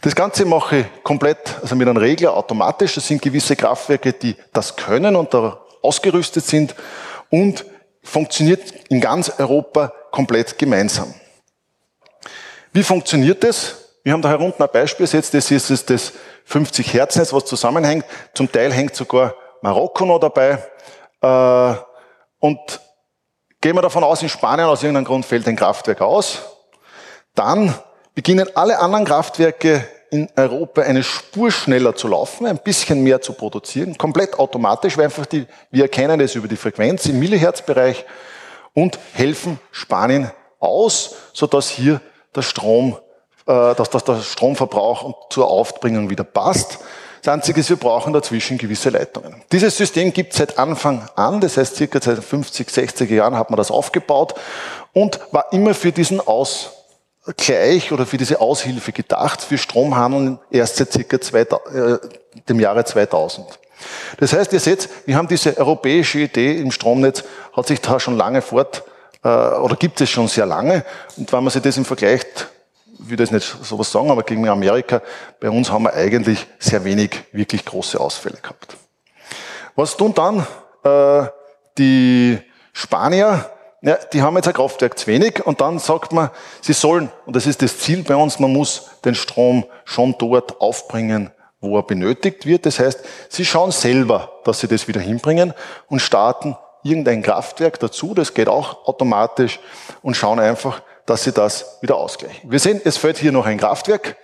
[0.00, 2.94] Das Ganze mache ich komplett, also mit einem Regler automatisch.
[2.94, 6.74] Das sind gewisse Kraftwerke, die das können und da ausgerüstet sind
[7.28, 7.66] und
[8.02, 11.14] funktioniert in ganz Europa komplett gemeinsam.
[12.72, 13.76] Wie funktioniert das?
[14.02, 16.12] Wir haben da hier unten ein Beispiel gesetzt, das ist das
[16.46, 18.06] 50 Hertz Netz, was zusammenhängt.
[18.32, 20.58] Zum Teil hängt sogar Marokko noch dabei.
[21.20, 21.89] Äh,
[22.40, 22.58] und
[23.60, 26.38] gehen wir davon aus, in Spanien aus irgendeinem Grund fällt ein Kraftwerk aus,
[27.34, 27.74] dann
[28.14, 33.32] beginnen alle anderen Kraftwerke in Europa eine Spur schneller zu laufen, ein bisschen mehr zu
[33.32, 38.04] produzieren, komplett automatisch, weil einfach die, wir erkennen das über die Frequenz im Millihertzbereich
[38.74, 42.00] und helfen Spanien aus, sodass hier
[42.34, 42.98] der Strom,
[43.46, 46.80] äh, dass, dass der Stromverbrauch zur Aufbringung wieder passt.
[47.22, 49.42] Das Einzige ist, wir brauchen dazwischen gewisse Leitungen.
[49.52, 53.50] Dieses System gibt es seit Anfang an, das heißt circa seit 50, 60er Jahren hat
[53.50, 54.34] man das aufgebaut
[54.92, 60.92] und war immer für diesen Ausgleich oder für diese Aushilfe gedacht, für Stromhandel erst seit
[60.92, 61.98] circa zwei, äh,
[62.48, 63.46] dem Jahre 2000.
[64.18, 68.16] Das heißt, ihr seht, wir haben diese europäische Idee im Stromnetz, hat sich da schon
[68.16, 68.82] lange fort,
[69.22, 70.84] äh, oder gibt es schon sehr lange.
[71.16, 72.22] Und wenn man sich das im Vergleich
[73.08, 75.02] will das nicht sowas sagen, aber gegen Amerika,
[75.40, 78.76] bei uns haben wir eigentlich sehr wenig wirklich große Ausfälle gehabt.
[79.76, 80.46] Was tun dann
[80.84, 81.28] äh,
[81.78, 82.38] die
[82.72, 83.50] Spanier?
[83.82, 87.34] Ja, die haben jetzt ein Kraftwerk zu wenig und dann sagt man, sie sollen, und
[87.34, 91.82] das ist das Ziel bei uns, man muss den Strom schon dort aufbringen, wo er
[91.82, 92.66] benötigt wird.
[92.66, 95.54] Das heißt, sie schauen selber, dass sie das wieder hinbringen
[95.88, 99.60] und starten irgendein Kraftwerk dazu, das geht auch automatisch
[100.02, 102.48] und schauen einfach, dass sie das wieder ausgleichen.
[102.48, 104.16] Wir sehen, es fällt hier noch ein Kraftwerk.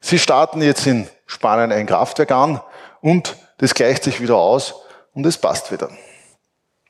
[0.00, 2.62] Sie starten jetzt in Spanien ein Kraftwerk an
[3.02, 4.74] und das gleicht sich wieder aus
[5.12, 5.90] und es passt wieder.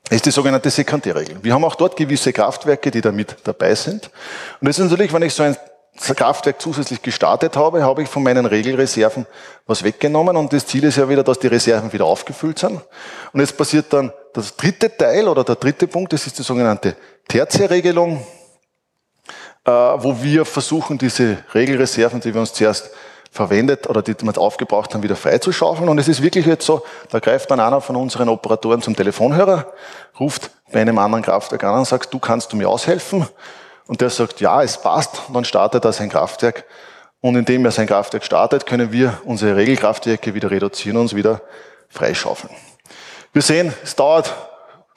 [0.05, 1.43] Das ist die sogenannte Sekundärregel.
[1.43, 4.09] Wir haben auch dort gewisse Kraftwerke, die da mit dabei sind.
[4.61, 5.57] Und das ist natürlich, wenn ich so ein
[5.99, 9.27] Kraftwerk zusätzlich gestartet habe, habe ich von meinen Regelreserven
[9.65, 12.79] was weggenommen und das Ziel ist ja wieder, dass die Reserven wieder aufgefüllt sind.
[13.33, 16.95] Und jetzt passiert dann das dritte Teil oder der dritte Punkt, das ist die sogenannte
[17.27, 18.25] Tertiärregelung.
[19.65, 22.89] Äh, wo wir versuchen, diese Regelreserven, die wir uns zuerst
[23.31, 25.87] verwendet oder die wir aufgebraucht haben, wieder freizuschaufeln.
[25.87, 29.71] Und es ist wirklich jetzt so, da greift dann einer von unseren Operatoren zum Telefonhörer,
[30.19, 33.25] ruft bei einem anderen Kraftwerk an und sagt, du kannst du mir aushelfen?
[33.87, 35.21] Und der sagt, ja, es passt.
[35.27, 36.65] Und dann startet er sein Kraftwerk.
[37.21, 41.41] Und indem er sein Kraftwerk startet, können wir unsere Regelkraftwerke wieder reduzieren und uns wieder
[41.89, 42.53] freischaufeln.
[43.31, 44.33] Wir sehen, es dauert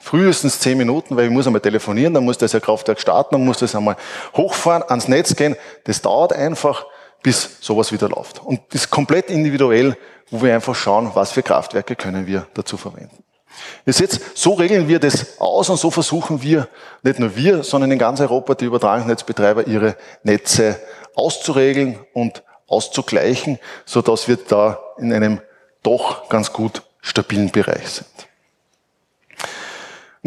[0.07, 3.45] frühestens zehn Minuten, weil ich muss einmal telefonieren, dann muss das ja Kraftwerk starten, dann
[3.45, 3.97] muss das einmal
[4.35, 5.57] hochfahren, ans Netz gehen.
[5.83, 6.85] Das dauert einfach,
[7.23, 8.41] bis sowas wieder läuft.
[8.43, 9.97] Und das ist komplett individuell,
[10.31, 13.23] wo wir einfach schauen, was für Kraftwerke können wir dazu verwenden.
[13.85, 16.69] Ihr seht, so regeln wir das aus und so versuchen wir,
[17.03, 20.79] nicht nur wir, sondern in ganz Europa die Übertragungsnetzbetreiber ihre Netze
[21.15, 25.41] auszuregeln und auszugleichen, so dass wir da in einem
[25.83, 28.26] doch ganz gut stabilen Bereich sind.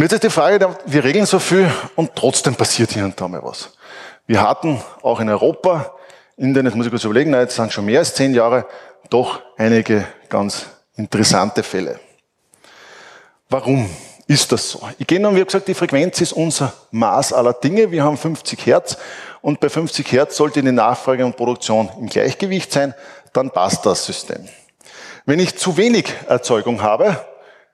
[0.01, 3.29] Und jetzt ist die Frage, wir regeln so viel und trotzdem passiert hier und da
[3.29, 3.75] mal was.
[4.27, 5.95] Wir hatten auch in Europa,
[6.39, 8.65] in den, jetzt muss ich kurz überlegen, jetzt sind schon mehr als zehn Jahre,
[9.11, 10.65] doch einige ganz
[10.97, 12.01] interessante Fälle.
[13.51, 13.91] Warum
[14.27, 14.89] ist das so?
[14.99, 17.91] Ich gehe noch, wie gesagt, die Frequenz ist unser Maß aller Dinge.
[17.91, 18.97] Wir haben 50 Hertz
[19.43, 22.95] und bei 50 Hertz sollte die Nachfrage und Produktion im Gleichgewicht sein,
[23.35, 24.49] dann passt das System.
[25.27, 27.23] Wenn ich zu wenig Erzeugung habe,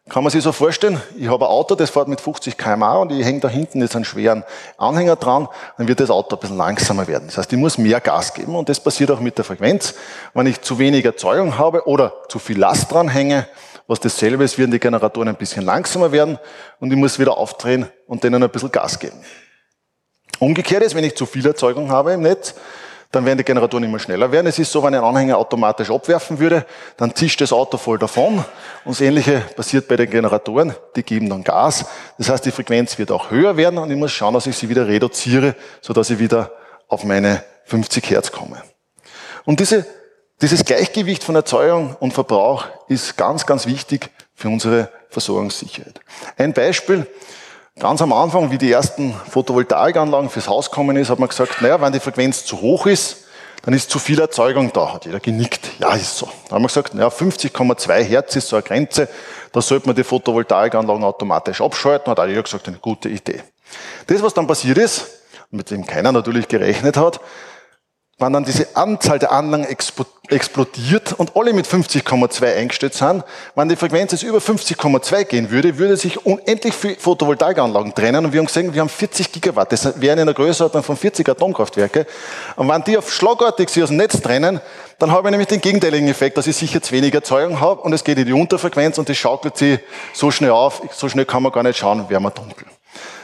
[0.08, 3.12] kann man sich so vorstellen, ich habe ein Auto, das fährt mit 50 km/h und
[3.12, 4.44] ich hänge da hinten jetzt einen schweren
[4.78, 7.24] Anhänger dran, dann wird das Auto ein bisschen langsamer werden.
[7.26, 9.94] Das heißt, ich muss mehr Gas geben und das passiert auch mit der Frequenz.
[10.32, 13.48] Wenn ich zu wenig Erzeugung habe oder zu viel Last dran hänge,
[13.88, 16.38] was dasselbe ist, werden die Generatoren ein bisschen langsamer werden
[16.78, 19.18] und ich muss wieder aufdrehen und denen ein bisschen Gas geben.
[20.38, 22.54] Umgekehrt ist, wenn ich zu viel Erzeugung habe im Netz,
[23.12, 24.46] dann werden die Generatoren immer schneller werden.
[24.46, 26.66] Es ist so, wenn einen Anhänger automatisch abwerfen würde,
[26.96, 28.44] dann zischt das Auto voll davon.
[28.84, 30.74] Und das Ähnliche passiert bei den Generatoren.
[30.96, 31.86] Die geben dann Gas.
[32.18, 34.68] Das heißt, die Frequenz wird auch höher werden und ich muss schauen, dass ich sie
[34.68, 36.52] wieder reduziere, sodass ich wieder
[36.88, 38.62] auf meine 50 Hertz komme.
[39.44, 39.86] Und diese,
[40.42, 46.00] dieses Gleichgewicht von Erzeugung und Verbrauch ist ganz, ganz wichtig für unsere Versorgungssicherheit.
[46.36, 47.06] Ein Beispiel.
[47.78, 51.78] Ganz am Anfang, wie die ersten Photovoltaikanlagen fürs Haus kommen ist, hat man gesagt, naja,
[51.78, 53.24] wenn die Frequenz zu hoch ist,
[53.64, 54.94] dann ist zu viel Erzeugung da.
[54.94, 55.72] Hat jeder genickt.
[55.78, 56.26] Ja, ist so.
[56.44, 59.10] Dann haben wir gesagt, naja, 50,2 Hertz ist so eine Grenze,
[59.52, 62.10] da sollte man die Photovoltaikanlagen automatisch abschalten.
[62.10, 63.42] Hat auch jeder gesagt, eine gute Idee.
[64.06, 65.10] Das, was dann passiert ist,
[65.50, 67.20] mit dem keiner natürlich gerechnet hat,
[68.18, 69.66] wenn dann diese Anzahl der Anlagen
[70.28, 73.22] explodiert und alle mit 50,2 eingestellt sind,
[73.54, 78.32] wenn die Frequenz jetzt über 50,2 gehen würde, würde sich unendlich viel Photovoltaikanlagen trennen und
[78.32, 82.06] wir haben gesehen, wir haben 40 Gigawatt, das wären in der Größenordnung von 40 Atomkraftwerke.
[82.56, 84.62] Und wenn die auf schlagartig sich aus dem Netz trennen,
[84.98, 87.92] dann habe ich nämlich den gegenteiligen Effekt, dass ich sicher zu wenig Erzeugung habe und
[87.92, 89.78] es geht in die Unterfrequenz und das schaukelt sich
[90.14, 92.66] so schnell auf, so schnell kann man gar nicht schauen, wäre man dunkel.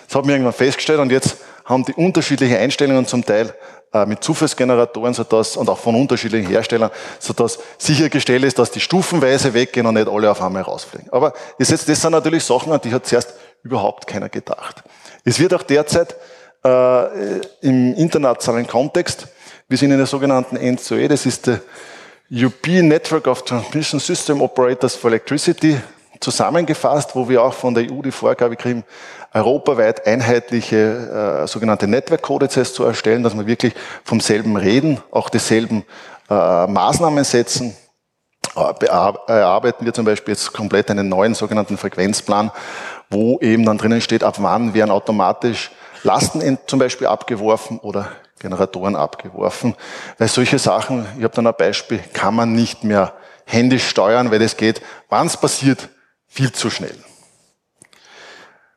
[0.07, 1.39] Das haben wir irgendwann festgestellt und jetzt
[1.73, 3.53] haben die unterschiedliche Einstellungen zum Teil
[3.93, 9.53] äh, mit Zufallsgeneratoren sodass, und auch von unterschiedlichen Herstellern, sodass sichergestellt ist, dass die stufenweise
[9.53, 11.13] weggehen und nicht alle auf einmal rausfliegen.
[11.13, 14.83] Aber das, jetzt, das sind natürlich Sachen, an die hat zuerst überhaupt keiner gedacht.
[15.25, 16.17] Es wird auch derzeit
[16.65, 19.27] äh, im internationalen Kontext,
[19.69, 21.61] wir sind in der sogenannten NCOE, das ist der
[22.31, 25.79] European Network of Transmission System Operators for Electricity,
[26.19, 28.85] zusammengefasst, wo wir auch von der EU die Vorgabe kriegen,
[29.35, 35.85] europaweit einheitliche äh, sogenannte Network-Kodizes zu erstellen, dass wir wirklich vom selben reden, auch dieselben
[36.29, 37.77] äh, Maßnahmen setzen.
[38.55, 42.51] Äh, erarbeiten wir zum Beispiel jetzt komplett einen neuen sogenannten Frequenzplan,
[43.11, 45.71] wo eben dann drinnen steht, ab wann werden automatisch
[46.03, 49.75] Lasten zum Beispiel abgeworfen oder Generatoren abgeworfen.
[50.19, 53.13] Weil solche Sachen, ich habe dann ein Beispiel, kann man nicht mehr
[53.45, 55.89] händisch steuern, weil es geht, wann es passiert,
[56.27, 56.97] viel zu schnell.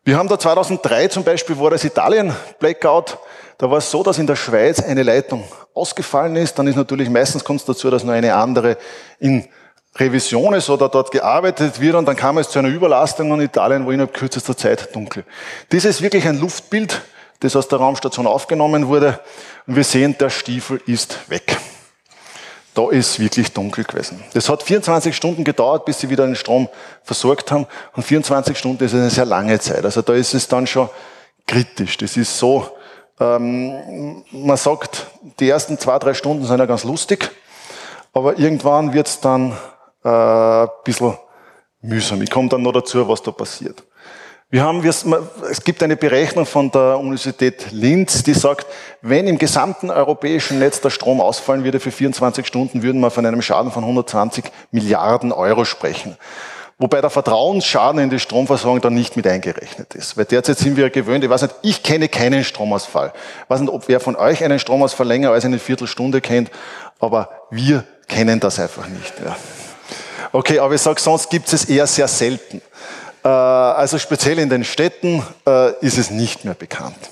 [0.07, 3.17] Wir haben da 2003 zum Beispiel war das Italien-Blackout.
[3.57, 6.59] Da war es so, dass in der Schweiz eine Leitung ausgefallen ist.
[6.59, 8.77] Dann ist natürlich meistens kommt es dazu, dass nur eine andere
[9.17, 9.47] in
[9.95, 13.87] Revision ist oder dort gearbeitet wird und dann kam es zu einer Überlastung in Italien,
[13.87, 15.23] wo innerhalb kürzester Zeit dunkel.
[15.69, 17.01] Das ist wirklich ein Luftbild,
[17.39, 19.19] das aus der Raumstation aufgenommen wurde
[19.65, 21.57] und wir sehen, der Stiefel ist weg
[22.75, 24.21] da ist wirklich dunkel gewesen.
[24.33, 26.69] Das hat 24 Stunden gedauert, bis sie wieder den Strom
[27.03, 27.67] versorgt haben.
[27.95, 29.83] Und 24 Stunden ist eine sehr lange Zeit.
[29.85, 30.89] Also da ist es dann schon
[31.47, 31.97] kritisch.
[31.97, 32.67] Das ist so,
[33.19, 35.07] ähm, man sagt,
[35.39, 37.31] die ersten zwei, drei Stunden sind ja ganz lustig,
[38.13, 39.53] aber irgendwann wird es dann
[40.03, 41.17] äh, ein bisschen
[41.81, 42.21] mühsam.
[42.21, 43.83] Ich komme dann noch dazu, was da passiert.
[44.55, 48.65] Wir haben, es gibt eine Berechnung von der Universität Linz, die sagt,
[49.01, 53.25] wenn im gesamten europäischen Netz der Strom ausfallen würde für 24 Stunden, würden wir von
[53.25, 56.15] einem Schaden von 120 Milliarden Euro sprechen.
[56.77, 60.15] Wobei der Vertrauensschaden in die Stromversorgung dann nicht mit eingerechnet ist.
[60.15, 63.11] Weil derzeit sind wir gewöhnt, ich weiß nicht, ich kenne keinen Stromausfall.
[63.43, 66.49] Ich weiß nicht, ob wer von euch einen Stromausfall länger als eine Viertelstunde kennt,
[67.01, 69.15] aber wir kennen das einfach nicht.
[69.21, 69.35] Ja.
[70.31, 72.61] Okay, aber ich sage, sonst gibt es eher sehr selten.
[73.25, 77.09] Äh, also speziell in den Städten äh, ist es nicht mehr bekannt.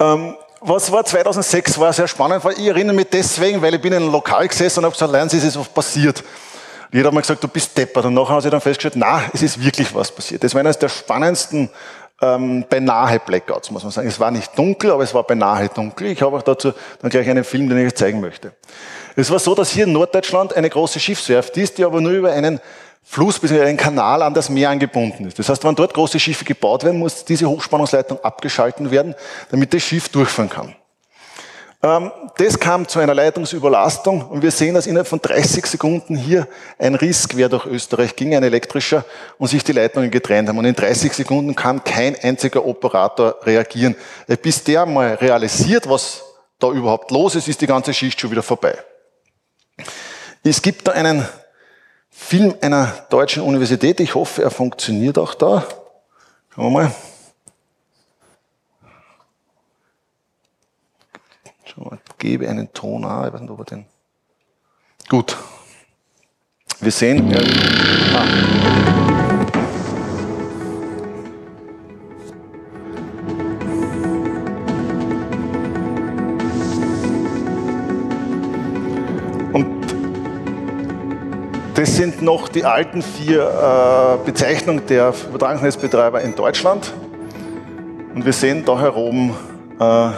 [0.00, 1.78] Ähm, was war 2006?
[1.78, 4.80] War sehr spannend, weil ich erinnere mich deswegen, weil ich bin in einem Lokal gesessen
[4.80, 6.24] und habe gesagt, lernen Sie, es ist was passiert.
[6.90, 8.06] Jeder hat mir gesagt, du bist deppert.
[8.06, 10.42] Und nachher haben sie dann festgestellt, na, es ist wirklich was passiert.
[10.42, 11.68] Das war eines der spannendsten
[12.22, 14.08] ähm, beinahe Blackouts, muss man sagen.
[14.08, 16.06] Es war nicht dunkel, aber es war beinahe dunkel.
[16.08, 18.52] Ich habe auch dazu dann gleich einen Film, den ich euch zeigen möchte.
[19.16, 22.32] Es war so, dass hier in Norddeutschland eine große Schiffswerft ist, die aber nur über
[22.32, 22.60] einen
[23.10, 23.62] Fluss bzw.
[23.62, 25.38] ein Kanal an das Meer angebunden ist.
[25.38, 29.14] Das heißt, wenn dort große Schiffe gebaut werden, muss diese Hochspannungsleitung abgeschalten werden,
[29.50, 30.76] damit das Schiff durchfahren kann.
[31.82, 36.48] Ähm, das kam zu einer Leitungsüberlastung und wir sehen, dass innerhalb von 30 Sekunden hier
[36.78, 39.06] ein Riss quer durch Österreich ging, ein elektrischer,
[39.38, 40.58] und sich die Leitungen getrennt haben.
[40.58, 43.96] Und in 30 Sekunden kann kein einziger Operator reagieren.
[44.42, 46.24] Bis der mal realisiert, was
[46.58, 48.76] da überhaupt los ist, ist die ganze Schicht schon wieder vorbei.
[50.44, 51.26] Es gibt da einen
[52.20, 54.00] Film einer deutschen Universität.
[54.00, 55.64] Ich hoffe, er funktioniert auch da.
[56.50, 56.94] Schauen wir mal.
[61.76, 61.98] Mal.
[62.18, 63.28] Gebe einen Ton an.
[63.28, 63.86] Ich weiß nicht, ob er den.
[65.08, 65.36] Gut.
[66.80, 67.32] Wir sehen.
[68.14, 69.46] Ah.
[81.88, 86.92] Das sind noch die alten vier äh, Bezeichnungen der Übertragungsnetzbetreiber in Deutschland.
[88.14, 89.34] Und wir sehen da herum
[89.80, 90.10] äh,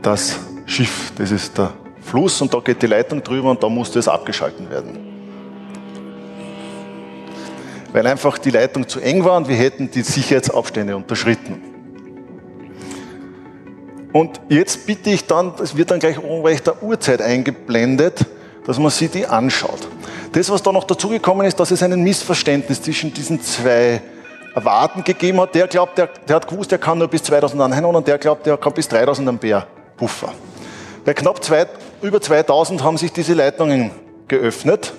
[0.00, 1.12] das Schiff.
[1.18, 4.70] Das ist der Fluss und da geht die Leitung drüber und da musste es abgeschalten
[4.70, 4.98] werden.
[7.92, 11.69] Weil einfach die Leitung zu eng war und wir hätten die Sicherheitsabstände unterschritten.
[14.12, 18.26] Und jetzt bitte ich dann, es wird dann gleich oben rechts der Uhrzeit eingeblendet,
[18.66, 19.88] dass man sich die anschaut.
[20.32, 24.00] Das, was da noch dazugekommen ist, dass es ein Missverständnis zwischen diesen zwei
[24.54, 25.54] Warten gegeben hat.
[25.54, 28.46] Der glaubt, der, der hat gewusst, der kann nur bis 2000 Anhänger und der glaubt,
[28.46, 30.32] der kann bis 3000 Ampere Puffer.
[31.04, 31.66] Bei knapp zwei,
[32.02, 33.90] über 2000 haben sich diese Leitungen
[34.28, 34.92] geöffnet.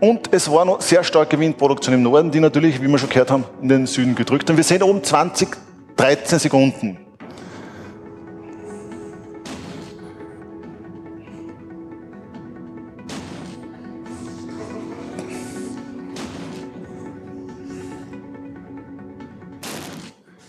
[0.00, 3.30] Und es war noch sehr starke Windproduktion im Norden, die natürlich, wie wir schon gehört
[3.30, 4.50] haben, in den Süden gedrückt.
[4.50, 5.48] Und wir sehen oben 20,
[5.96, 7.03] 13 Sekunden.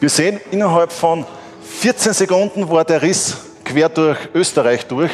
[0.05, 1.25] Wir sehen, innerhalb von
[1.63, 5.09] 14 Sekunden war der Riss quer durch Österreich durch,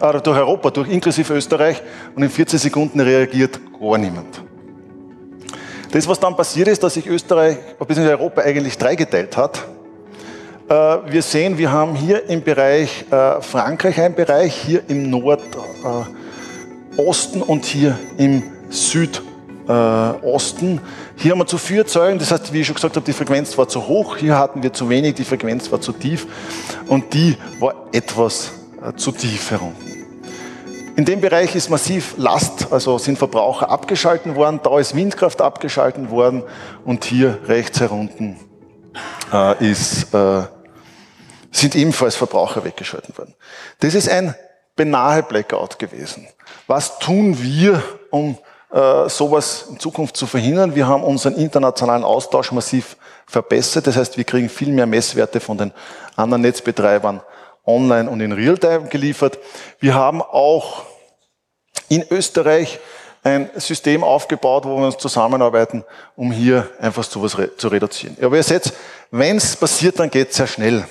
[0.00, 1.80] äh, durch Europa durch, inklusive Österreich,
[2.16, 4.42] und in 14 Sekunden reagiert gar niemand.
[5.92, 8.08] Das, was dann passiert ist, dass sich Österreich bzw.
[8.08, 9.64] Europa eigentlich dreigeteilt hat.
[10.68, 10.74] Äh,
[11.06, 15.62] wir sehen, wir haben hier im Bereich äh, Frankreich einen Bereich, hier im Nordosten
[17.42, 20.80] und hier im Südosten.
[21.22, 23.56] Hier haben wir zu viel Erzeugung, das heißt, wie ich schon gesagt habe, die Frequenz
[23.56, 26.26] war zu hoch, hier hatten wir zu wenig, die Frequenz war zu tief
[26.88, 28.50] und die war etwas
[28.84, 30.04] äh, zu tief herunten.
[30.96, 36.10] In dem Bereich ist massiv Last, also sind Verbraucher abgeschalten worden, da ist Windkraft abgeschalten
[36.10, 36.42] worden
[36.84, 38.40] und hier rechts herunten
[39.32, 40.42] äh, ist, äh,
[41.52, 43.34] sind ebenfalls Verbraucher weggeschalten worden.
[43.78, 44.34] Das ist ein
[44.74, 46.26] benahe Blackout gewesen.
[46.66, 47.80] Was tun wir,
[48.10, 48.38] um
[49.08, 50.74] sowas in Zukunft zu verhindern?
[50.74, 53.86] Wir haben unseren internationalen Austausch massiv verbessert.
[53.86, 55.72] Das heißt, wir kriegen viel mehr Messwerte von den
[56.16, 57.20] anderen Netzbetreibern
[57.66, 59.38] online und in Realtime geliefert.
[59.78, 60.84] Wir haben auch
[61.88, 62.78] in Österreich
[63.24, 65.84] ein System aufgebaut, wo wir uns zusammenarbeiten,
[66.16, 68.16] um hier einfach sowas zu reduzieren.
[68.20, 68.72] Aber ihr seht,
[69.10, 70.84] wenn es passiert, dann geht es sehr schnell.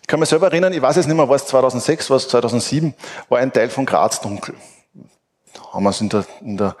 [0.00, 2.28] Ich kann mich selber erinnern, ich weiß jetzt nicht mehr, war es 2006, war es
[2.28, 2.94] 2007,
[3.28, 4.54] war ein Teil von Graz dunkel.
[5.72, 6.72] Haben wir es in der, in der äh,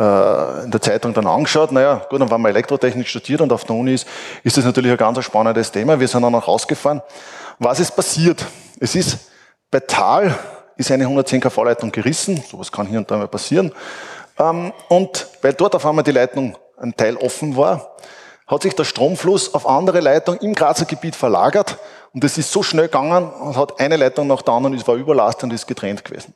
[0.00, 1.72] in der Zeitung dann angeschaut.
[1.72, 4.06] Naja, gut, dann waren wir Elektrotechnik studiert und auf der Uni ist,
[4.42, 6.00] ist das natürlich ein ganz spannendes Thema.
[6.00, 7.02] Wir sind dann auch rausgefahren.
[7.58, 8.46] Was ist passiert?
[8.78, 9.18] Es ist
[9.70, 10.34] bei Tal
[10.76, 12.42] ist eine 110 kV-Leitung gerissen.
[12.50, 13.72] Sowas kann hier und da mal passieren.
[14.38, 17.96] Ähm, und weil dort auf einmal die Leitung ein Teil offen war,
[18.46, 21.76] hat sich der Stromfluss auf andere Leitungen im Grazer Gebiet verlagert.
[22.12, 24.96] Und das ist so schnell gegangen und hat eine Leitung nach der anderen, es war
[24.96, 26.34] überlastet und ist getrennt gewesen.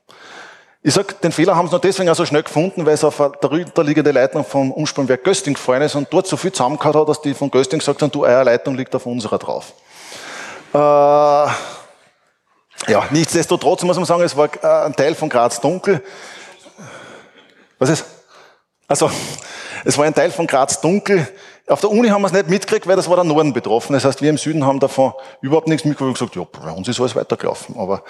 [0.86, 3.16] Ich sag, den Fehler haben sie nur deswegen auch so schnell gefunden, weil es auf
[3.16, 7.22] der darunterliegende Leitung vom Umspannwerk Gösting gefallen ist und dort so viel zusammengehört hat, dass
[7.22, 9.72] die von Gösting gesagt haben, du, eure Leitung liegt auf unserer drauf.
[10.74, 11.48] Äh, ja,
[13.08, 16.02] nichtsdestotrotz muss man sagen, es war äh, ein Teil von Graz dunkel.
[17.78, 18.04] Was ist?
[18.86, 19.10] Also,
[19.86, 21.26] es war ein Teil von Graz dunkel.
[21.66, 23.94] Auf der Uni haben wir es nicht mitgekriegt, weil das war der Norden betroffen.
[23.94, 26.86] Das heißt, wir im Süden haben davon überhaupt nichts mitgekriegt und gesagt, ja, bei uns
[26.88, 27.74] ist alles weitergelaufen.
[27.78, 28.02] Aber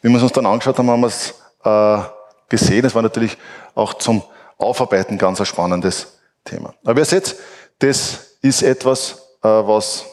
[0.00, 2.21] wie wir es uns dann angeschaut haben, haben wir es äh,
[2.52, 2.84] gesehen.
[2.84, 3.38] Es war natürlich
[3.74, 4.22] auch zum
[4.58, 6.74] Aufarbeiten ganz ein spannendes Thema.
[6.84, 7.34] Aber ihr seht,
[7.78, 10.04] das ist etwas, äh, was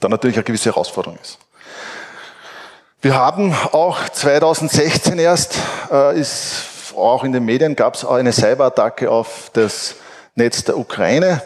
[0.00, 1.38] dann natürlich eine gewisse Herausforderung ist.
[3.00, 5.54] Wir haben auch 2016 erst,
[5.90, 9.94] äh, ist auch in den Medien gab es eine Cyberattacke auf das
[10.34, 11.40] Netz der Ukraine,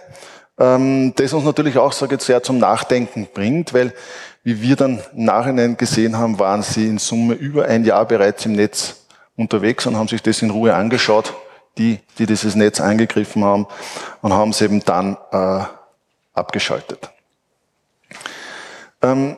[0.58, 3.92] ähm, das uns natürlich auch sage ich, sehr zum Nachdenken bringt, weil
[4.44, 8.46] wie wir dann im Nachhinein gesehen haben, waren sie in Summe über ein Jahr bereits
[8.46, 9.01] im Netz
[9.36, 11.34] unterwegs und haben sich das in Ruhe angeschaut,
[11.78, 13.66] die, die dieses Netz angegriffen haben,
[14.20, 15.64] und haben es eben dann äh,
[16.34, 17.10] abgeschaltet.
[19.00, 19.36] Ähm,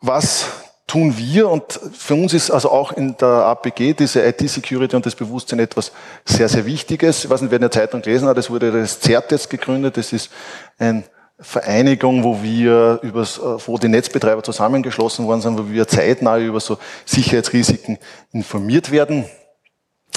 [0.00, 0.46] was
[0.86, 1.48] tun wir?
[1.48, 5.92] Und für uns ist also auch in der APG diese IT-Security und das Bewusstsein etwas
[6.24, 7.24] sehr, sehr Wichtiges.
[7.24, 9.96] Ich weiß nicht, wer in der Zeitung gelesen hat, es wurde das CERT jetzt gegründet.
[9.96, 10.30] Das ist
[10.78, 11.04] ein
[11.40, 16.58] Vereinigung, wo wir über, äh, wo die Netzbetreiber zusammengeschlossen worden sind, wo wir zeitnah über
[16.58, 17.98] so Sicherheitsrisiken
[18.32, 19.24] informiert werden.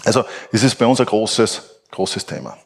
[0.03, 2.57] Also es ist bei uns ein großes, großes Thema.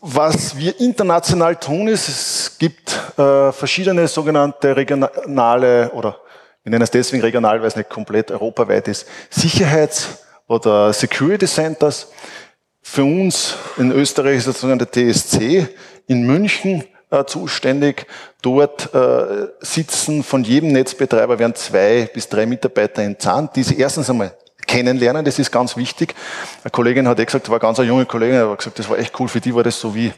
[0.00, 6.20] Was wir international tun, ist, es gibt äh, verschiedene sogenannte regionale oder
[6.62, 12.08] wir nennen es deswegen regional, weil es nicht komplett europaweit ist, Sicherheits- oder Security Centers.
[12.82, 15.68] Für uns in Österreich ist das sogenannte TSC
[16.06, 18.06] in München äh, zuständig.
[18.42, 24.10] Dort äh, sitzen von jedem Netzbetreiber werden zwei bis drei Mitarbeiter entzahnt, die sie erstens
[24.10, 24.32] einmal
[24.66, 26.14] kennenlernen, das ist ganz wichtig.
[26.62, 29.18] Eine Kollegin hat eh gesagt, war ganz eine junge Kollegin, aber gesagt, das war echt
[29.20, 30.12] cool, für die war das so wie,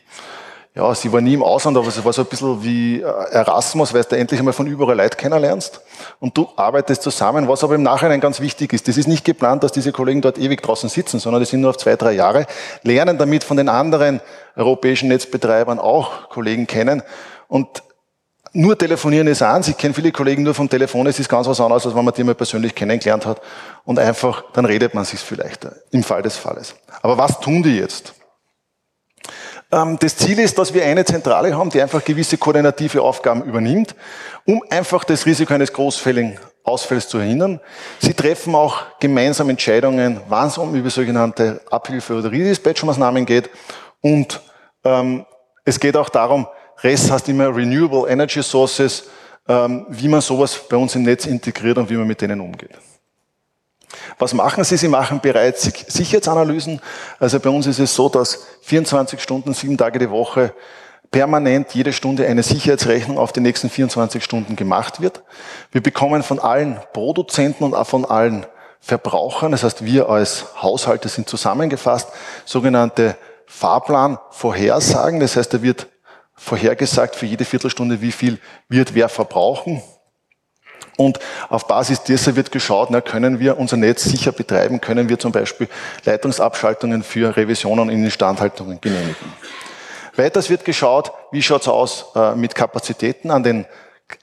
[0.75, 3.93] ja, sie war nie im Ausland, aber es war so ein bisschen wie äh, Erasmus,
[3.93, 5.81] weil du endlich einmal von überall Leute kennenlernst
[6.21, 8.87] und du arbeitest zusammen, was aber im Nachhinein ganz wichtig ist.
[8.87, 11.71] Das ist nicht geplant, dass diese Kollegen dort ewig draußen sitzen, sondern die sind nur
[11.71, 12.47] auf zwei, drei Jahre,
[12.83, 14.21] lernen damit von den anderen
[14.55, 17.03] europäischen Netzbetreibern auch Kollegen kennen.
[17.49, 17.83] Und
[18.53, 19.69] nur telefonieren ist eins.
[19.69, 21.07] Ich kenne viele Kollegen nur vom Telefon.
[21.07, 23.41] Es ist ganz was anderes, als wenn man die mal persönlich kennengelernt hat.
[23.85, 25.75] Und einfach, dann redet man sich viel leichter.
[25.91, 26.75] Im Fall des Falles.
[27.03, 28.15] Aber was tun die jetzt?
[29.71, 33.95] Ähm, das Ziel ist, dass wir eine Zentrale haben, die einfach gewisse koordinative Aufgaben übernimmt,
[34.45, 37.61] um einfach das Risiko eines großfälligen Ausfalls zu verhindern.
[37.99, 43.51] Sie treffen auch gemeinsam Entscheidungen, wann es um über sogenannte Abhilfe- oder Redispatch-Maßnahmen geht
[44.01, 44.41] und
[44.85, 45.25] ähm,
[45.65, 46.47] es geht auch darum,
[46.83, 49.05] RES heißt immer Renewable Energy Sources,
[49.49, 52.71] ähm, wie man sowas bei uns im Netz integriert und wie man mit denen umgeht.
[54.19, 54.77] Was machen Sie?
[54.77, 56.81] Sie machen bereits Sicherheitsanalysen.
[57.19, 60.53] Also bei uns ist es so, dass 24 Stunden, sieben Tage die Woche
[61.11, 65.23] permanent jede Stunde eine Sicherheitsrechnung auf die nächsten 24 Stunden gemacht wird.
[65.73, 68.47] Wir bekommen von allen Produzenten und auch von allen
[68.81, 72.09] Verbrauchern, das heißt wir als Haushalte sind zusammengefasst,
[72.45, 75.21] sogenannte Fahrplan vorhersagen.
[75.21, 75.89] Das heißt, da wird
[76.35, 78.39] vorhergesagt für jede Viertelstunde, wie viel
[78.69, 79.83] wird wer verbrauchen.
[80.99, 85.17] Und auf Basis dessen wird geschaut, na, können wir unser Netz sicher betreiben, können wir
[85.17, 85.69] zum Beispiel
[86.05, 89.33] Leitungsabschaltungen für Revisionen in Instandhaltungen genehmigen.
[90.17, 93.65] Weiters wird geschaut, wie schaut's aus äh, mit Kapazitäten an den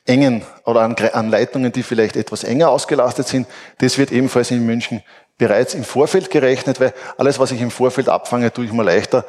[0.05, 3.47] engen oder an, an Leitungen, die vielleicht etwas enger ausgelastet sind.
[3.77, 5.01] Das wird ebenfalls in München
[5.37, 9.19] bereits im Vorfeld gerechnet, weil alles, was ich im Vorfeld abfange, tue ich mir leichter,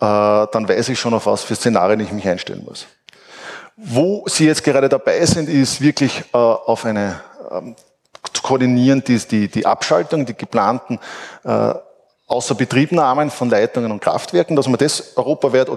[0.00, 2.86] äh, dann weiß ich schon, auf was für Szenarien ich mich einstellen muss.
[3.84, 7.20] Wo Sie jetzt gerade dabei sind, ist wirklich äh, auf eine
[7.50, 7.74] ähm,
[8.32, 11.00] zu koordinieren, die, die, die Abschaltung, die geplanten
[11.42, 11.74] äh,
[12.28, 15.68] Außerbetriebnahmen von Leitungen und Kraftwerken, dass man das europaweit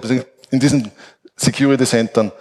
[0.52, 0.92] in diesen
[1.36, 2.32] Security Centern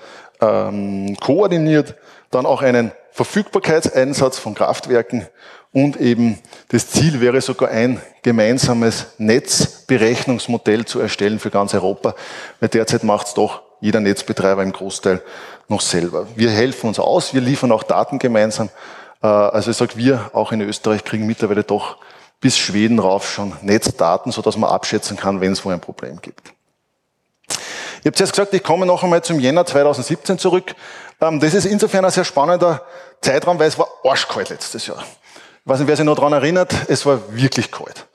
[0.42, 1.94] ähm, koordiniert,
[2.30, 5.26] dann auch einen Verfügbarkeitseinsatz von Kraftwerken
[5.72, 6.38] und eben
[6.68, 12.14] das Ziel wäre sogar ein gemeinsames Netzberechnungsmodell zu erstellen für ganz Europa,
[12.60, 15.20] weil derzeit macht es doch jeder Netzbetreiber im Großteil
[15.68, 16.26] noch selber.
[16.36, 18.70] Wir helfen uns aus, wir liefern auch Daten gemeinsam.
[19.22, 21.98] Äh, also ich sage, wir auch in Österreich kriegen mittlerweile doch
[22.40, 26.54] bis Schweden rauf schon Netzdaten, sodass man abschätzen kann, wenn es wo ein Problem gibt.
[28.00, 30.74] Ich habe zuerst gesagt, ich komme noch einmal zum Jänner 2017 zurück.
[31.20, 32.80] Ähm, das ist insofern ein sehr spannender
[33.20, 35.04] Zeitraum, weil es war arschkalt letztes Jahr.
[35.62, 38.06] Ich weiß nicht, wer sich noch daran erinnert, es war wirklich kalt.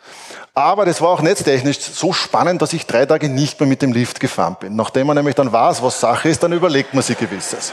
[0.54, 3.94] Aber das war auch netztechnisch so spannend, dass ich drei Tage nicht mehr mit dem
[3.94, 4.76] Lift gefahren bin.
[4.76, 7.72] Nachdem man nämlich dann weiß, was Sache ist, dann überlegt man sich gewisses.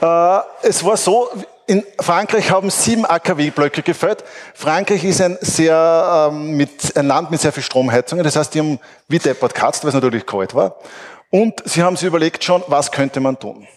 [0.00, 1.28] Äh, es war so,
[1.66, 4.24] in Frankreich haben sieben AKW-Blöcke gefällt.
[4.54, 8.24] Frankreich ist ein, sehr, ähm, mit, ein Land mit sehr viel Stromheizungen.
[8.24, 10.76] Das heißt, die haben wie deppert katzt, weil es natürlich kalt war.
[11.30, 13.68] Und sie haben sich überlegt schon, was könnte man tun.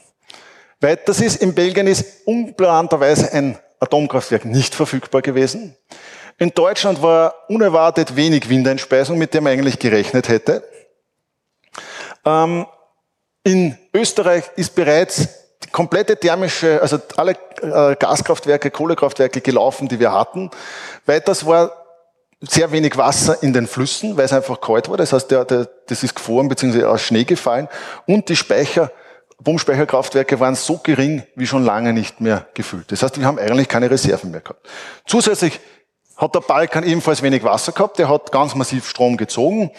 [0.79, 5.75] Weiters ist, in Belgien ist unplanterweise ein Atomkraftwerk nicht verfügbar gewesen.
[6.41, 10.63] In Deutschland war unerwartet wenig Windeinspeisung, mit der man eigentlich gerechnet hätte.
[12.25, 12.65] Ähm,
[13.43, 15.27] in Österreich ist bereits
[15.63, 20.49] die komplette thermische, also alle äh, Gaskraftwerke, Kohlekraftwerke gelaufen, die wir hatten.
[21.05, 21.73] Weiters war
[22.39, 24.97] sehr wenig Wasser in den Flüssen, weil es einfach kalt war.
[24.97, 26.85] Das heißt, der, der, das ist gefroren bzw.
[26.85, 27.67] aus Schnee gefallen.
[28.07, 28.91] Und die Speicher,
[29.43, 32.91] Pumpspeicherkraftwerke waren so gering wie schon lange nicht mehr gefüllt.
[32.91, 34.67] Das heißt, wir haben eigentlich keine Reserven mehr gehabt.
[35.05, 35.59] Zusätzlich
[36.21, 39.71] hat der Balkan ebenfalls wenig Wasser gehabt, der hat ganz massiv Strom gezogen.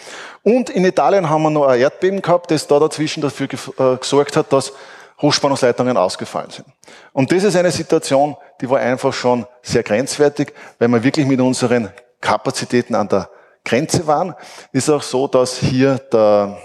[0.43, 3.47] Und in Italien haben wir noch ein Erdbeben gehabt, das da dazwischen dafür
[3.79, 4.73] äh, gesorgt hat, dass
[5.21, 6.67] Hochspannungsleitungen ausgefallen sind.
[7.13, 11.39] Und das ist eine Situation, die war einfach schon sehr grenzwertig, weil wir wirklich mit
[11.39, 11.89] unseren
[12.19, 13.29] Kapazitäten an der
[13.63, 14.35] Grenze waren.
[14.73, 16.57] Ist auch so, dass hier der,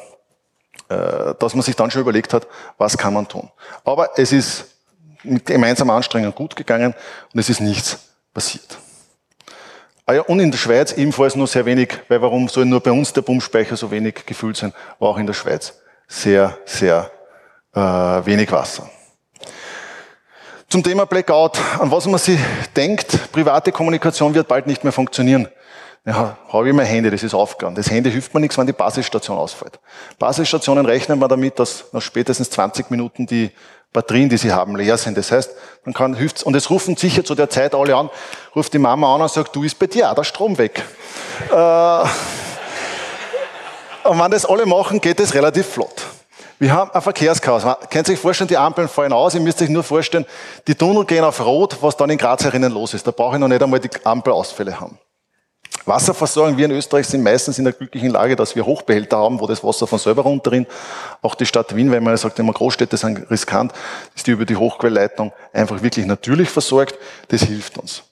[0.88, 2.48] äh, dass man sich dann schon überlegt hat,
[2.78, 3.48] was kann man tun.
[3.84, 4.64] Aber es ist
[5.22, 6.94] mit gemeinsamer Anstrengung gut gegangen
[7.32, 7.96] und es ist nichts
[8.34, 8.78] passiert.
[10.08, 12.90] Ah ja, und in der Schweiz ebenfalls nur sehr wenig, weil warum soll nur bei
[12.90, 17.10] uns der Pumpspeicher so wenig gefüllt sein, war auch in der Schweiz sehr, sehr
[17.74, 18.88] äh, wenig Wasser.
[20.66, 22.38] Zum Thema Blackout, an was man sich
[22.74, 25.46] denkt, private Kommunikation wird bald nicht mehr funktionieren.
[26.08, 27.76] Ja, habe ich mein Handy, das ist aufgegangen.
[27.76, 29.78] Das Handy hilft mir nichts, wenn die Basisstation ausfällt.
[30.18, 33.50] Basisstationen rechnen wir damit, dass nach spätestens 20 Minuten die
[33.92, 35.18] Batterien, die sie haben, leer sind.
[35.18, 35.50] Das heißt,
[35.84, 38.08] man kann hilft's, und es rufen sicher zu der Zeit alle an,
[38.56, 40.82] ruft die Mama an und sagt, du ist bei dir auch der Strom weg.
[41.50, 42.00] Äh,
[44.08, 46.06] und wenn das alle machen, geht es relativ flott.
[46.58, 47.66] Wir haben ein Verkehrschaos.
[47.66, 49.34] Man kann sich vorstellen, die Ampeln fallen aus.
[49.34, 50.24] Ihr müsst euch nur vorstellen,
[50.66, 53.06] die Tunnel gehen auf Rot, was dann in Graz herinnen los ist.
[53.06, 54.98] Da brauche ich noch nicht einmal die Ampelausfälle haben.
[55.84, 59.46] Wasserversorgung, wir in Österreich sind meistens in der glücklichen Lage, dass wir Hochbehälter haben, wo
[59.46, 60.68] das Wasser von selber runterrinnt.
[61.22, 63.72] Auch die Stadt Wien, weil man sagt, immer Großstädte sind riskant,
[64.14, 66.96] ist die über die Hochquellleitung einfach wirklich natürlich versorgt.
[67.28, 68.02] Das hilft uns.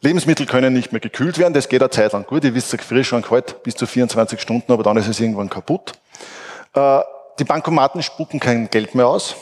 [0.00, 2.44] Lebensmittel können nicht mehr gekühlt werden, das geht eine Zeit lang gut.
[2.44, 5.92] Ihr wisst, frisch und kalt bis zu 24 Stunden, aber dann ist es irgendwann kaputt.
[6.74, 7.00] Äh,
[7.38, 9.34] die Bankomaten spucken kein Geld mehr aus.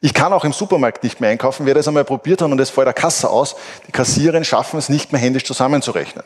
[0.00, 1.64] Ich kann auch im Supermarkt nicht mehr einkaufen.
[1.64, 4.88] Wer das einmal probiert hat und es vor der Kasse aus, die Kassiererin schaffen es
[4.88, 6.24] nicht mehr händisch zusammenzurechnen.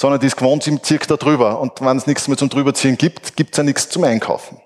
[0.00, 1.60] Sondern die ist gewohnt, sie zieht da drüber.
[1.60, 4.58] Und wenn es nichts mehr zum drüberziehen gibt, gibt es ja nichts zum Einkaufen.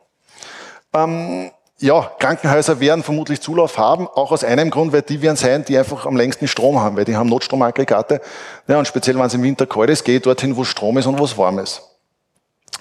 [0.92, 5.64] Ähm, ja, Krankenhäuser werden vermutlich Zulauf haben, auch aus einem Grund, weil die werden sein,
[5.64, 8.20] die einfach am längsten Strom haben, weil die haben Notstromaggregate.
[8.68, 11.06] Ja, und speziell, wenn es im Winter kalt ist, gehe ich dorthin, wo Strom ist
[11.06, 11.82] und wo es warm ist.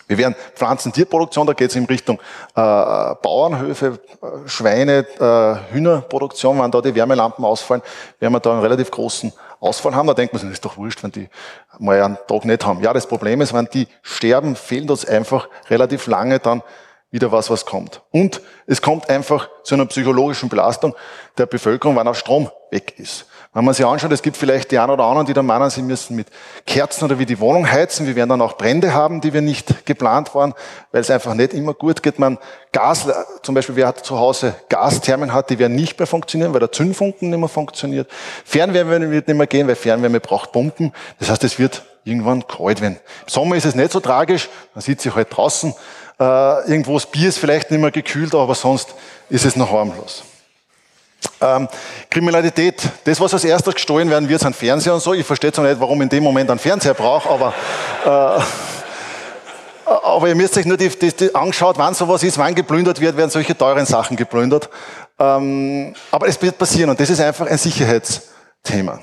[0.07, 2.19] Wir werden Pflanzentierproduktion, da geht es in Richtung
[2.55, 7.81] äh, Bauernhöfe, äh, Schweine, äh, Hühnerproduktion, wenn da die Wärmelampen ausfallen,
[8.19, 9.33] werden wir da einen relativ großen
[9.63, 10.07] Ausfall haben.
[10.07, 11.29] Da denkt man sich, das ist doch wurscht, wenn die
[11.79, 12.81] mal einen Tag nicht haben.
[12.81, 16.61] Ja, das Problem ist, wenn die sterben, fehlt uns einfach relativ lange dann
[17.11, 18.01] wieder was, was kommt.
[18.11, 20.95] Und es kommt einfach zu einer psychologischen Belastung
[21.37, 23.27] der Bevölkerung, wenn auch Strom weg ist.
[23.55, 25.83] Wenn man sich anschaut, es gibt vielleicht die einen oder anderen, die dann meinen, sie
[25.83, 26.27] müssen mit
[26.65, 28.07] Kerzen oder wie die Wohnung heizen.
[28.07, 30.55] Wir werden dann auch Brände haben, die wir nicht geplant waren,
[30.91, 32.17] weil es einfach nicht immer gut geht.
[32.17, 32.39] Man
[32.71, 33.07] Gas,
[33.43, 37.29] zum Beispiel, wer zu Hause Gasthermen hat, die werden nicht mehr funktionieren, weil der Zündfunken
[37.29, 38.09] nicht mehr funktioniert.
[38.43, 40.91] Fernwärme wird nicht mehr gehen, weil Fernwärme braucht Pumpen.
[41.19, 42.97] Das heißt, es wird irgendwann kalt werden.
[43.21, 45.75] Im Sommer ist es nicht so tragisch, man sieht sich halt draußen.
[46.19, 46.23] Äh,
[46.69, 48.95] irgendwo das Bier ist vielleicht nicht mehr gekühlt, aber sonst
[49.29, 50.23] ist es noch harmlos.
[51.41, 51.67] Ähm,
[52.09, 55.13] Kriminalität, das, was als erstes gestohlen werden wird, sind Fernseher und so.
[55.13, 57.53] Ich verstehe zwar nicht, warum in dem Moment einen Fernseher brauche, aber,
[58.05, 58.41] äh,
[59.85, 63.17] aber ihr müsst euch nur die, die, die angeschaut, wann sowas ist, wann geplündert wird,
[63.17, 64.69] werden solche teuren Sachen geplündert.
[65.19, 68.99] Ähm, aber es wird passieren und das ist einfach ein Sicherheitsthema.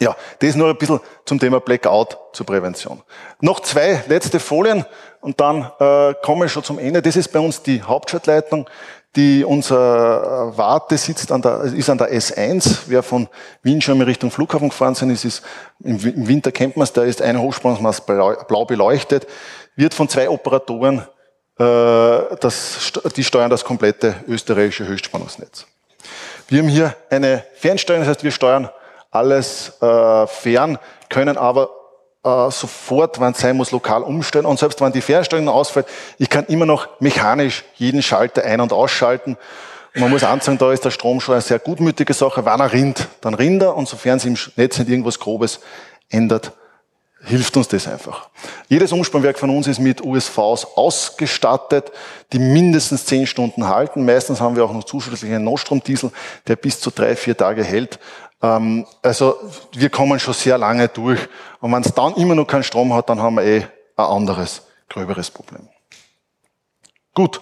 [0.00, 3.02] Ja, das nur ein bisschen zum Thema Blackout zur Prävention.
[3.40, 4.84] Noch zwei letzte Folien
[5.20, 7.00] und dann äh, komme ich schon zum Ende.
[7.00, 8.68] Das ist bei uns die Hauptschaltleitung
[9.14, 12.80] die unser äh, Warte sitzt an der, ist an der S1.
[12.86, 13.28] Wer von
[13.62, 15.42] Wien schon in Richtung Flughafen gefahren sind, ist, ist
[15.82, 19.26] im Winter kennt man es, da ist eine Hochspannungsmast blau beleuchtet,
[19.74, 21.06] wird von zwei Operatoren,
[21.58, 25.66] äh, das, die steuern das komplette österreichische Höchstspannungsnetz.
[26.48, 28.68] Wir haben hier eine Fernsteuerung, das heißt, wir steuern
[29.10, 30.78] alles äh, fern,
[31.08, 31.70] können aber
[32.26, 34.46] äh, sofort, wenn es sein muss, lokal umstellen.
[34.46, 35.86] Und selbst wenn die Fernsteuerung ausfällt,
[36.18, 39.36] ich kann immer noch mechanisch jeden Schalter ein- und ausschalten.
[39.94, 42.44] Und man muss anzeigen, da ist der Strom schon eine sehr gutmütige Sache.
[42.44, 43.76] Wenn er rinnt, dann rinnt er.
[43.76, 45.60] Und sofern sich im Netz nicht irgendwas Grobes
[46.10, 46.52] ändert,
[47.22, 48.28] hilft uns das einfach.
[48.68, 51.92] Jedes Umspannwerk von uns ist mit USVs ausgestattet,
[52.32, 54.04] die mindestens zehn Stunden halten.
[54.04, 56.10] Meistens haben wir auch noch zusätzlichen Notstromdiesel,
[56.46, 57.98] der bis zu drei, vier Tage hält.
[58.42, 59.36] Ähm, also
[59.72, 61.20] wir kommen schon sehr lange durch.
[61.60, 63.66] Und wenn es dann immer noch keinen Strom hat, dann haben wir eh
[63.96, 65.68] ein anderes, gröberes Problem.
[67.14, 67.40] Gut,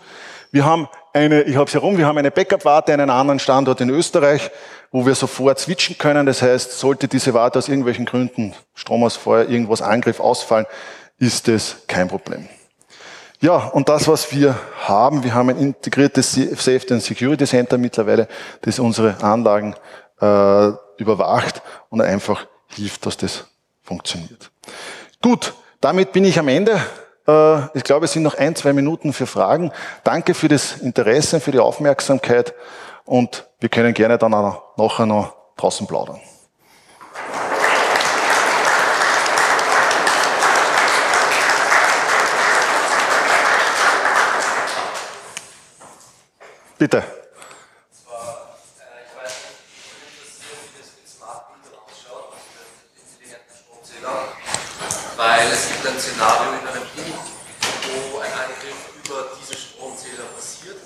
[0.53, 3.81] wir haben eine, ich habe es herum, wir haben eine Backup-Warte an einem anderen Standort
[3.81, 4.51] in Österreich,
[4.93, 6.27] wo wir sofort switchen können.
[6.27, 10.67] Das heißt, sollte diese Warte aus irgendwelchen Gründen, Stromausfall, irgendwas Angriff ausfallen,
[11.19, 12.49] ist das kein Problem.
[13.41, 14.55] Ja, und das, was wir
[14.87, 18.29] haben, wir haben ein integriertes Safety and Security Center mittlerweile,
[18.63, 19.75] das unsere Anlagen
[20.21, 23.47] äh, überwacht und einfach hilft, dass das
[23.83, 24.51] funktioniert.
[25.23, 26.81] Gut, damit bin ich am Ende.
[27.27, 29.73] Äh, ich glaube, es sind noch ein, zwei Minuten für Fragen.
[30.03, 32.55] Danke für das Interesse, für die Aufmerksamkeit
[33.05, 36.21] und wir können gerne dann auch nachher noch draußen plaudern.
[46.79, 47.03] Bitte.
[55.69, 57.23] Gibt ein Szenario in einem Buch,
[58.13, 60.81] wo ein Angriff über diese Stromzähler passiert,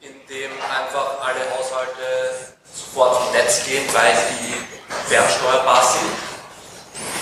[0.00, 4.54] in dem einfach alle Haushalte sofort vom Netz gehen, weil die
[5.08, 6.12] fernsteuerbar sind.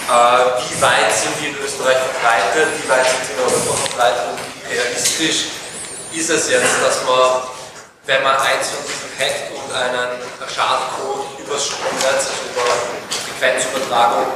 [0.08, 4.22] Äh, wie weit sind die in Österreich verbreitet, wie weit sind sie in Europa verbreitet
[4.32, 5.58] und wie realistisch
[6.12, 7.42] ist es jetzt, dass man,
[8.06, 12.64] wenn man eins von diesen hackt und einen Schadcode übers Stromnetz, also über
[13.38, 14.32] Frequenzübertragung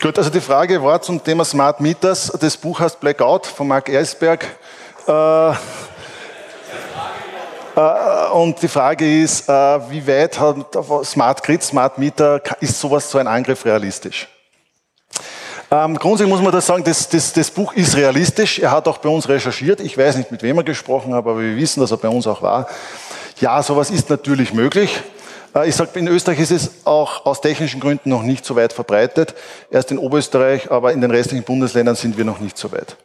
[0.00, 2.32] Gut, also die Frage war zum Thema Smart Meters.
[2.40, 4.46] Das Buch heißt Blackout von Mark Eisberg.
[5.06, 5.54] Äh, äh,
[8.32, 9.52] und die Frage ist, äh,
[9.90, 10.56] wie weit hat
[11.04, 14.28] Smart Grid, Smart Meter, ist sowas so ein Angriff realistisch?
[15.70, 18.60] Ähm, grundsätzlich muss man da sagen, das, das, das Buch ist realistisch.
[18.60, 19.80] Er hat auch bei uns recherchiert.
[19.80, 22.26] Ich weiß nicht, mit wem er gesprochen hat, aber wir wissen, dass er bei uns
[22.26, 22.68] auch war.
[23.38, 25.02] Ja, sowas ist natürlich möglich.
[25.54, 28.72] Äh, ich sage, in Österreich ist es auch aus technischen Gründen noch nicht so weit
[28.72, 29.34] verbreitet.
[29.70, 32.96] Erst in Oberösterreich, aber in den restlichen Bundesländern sind wir noch nicht so weit.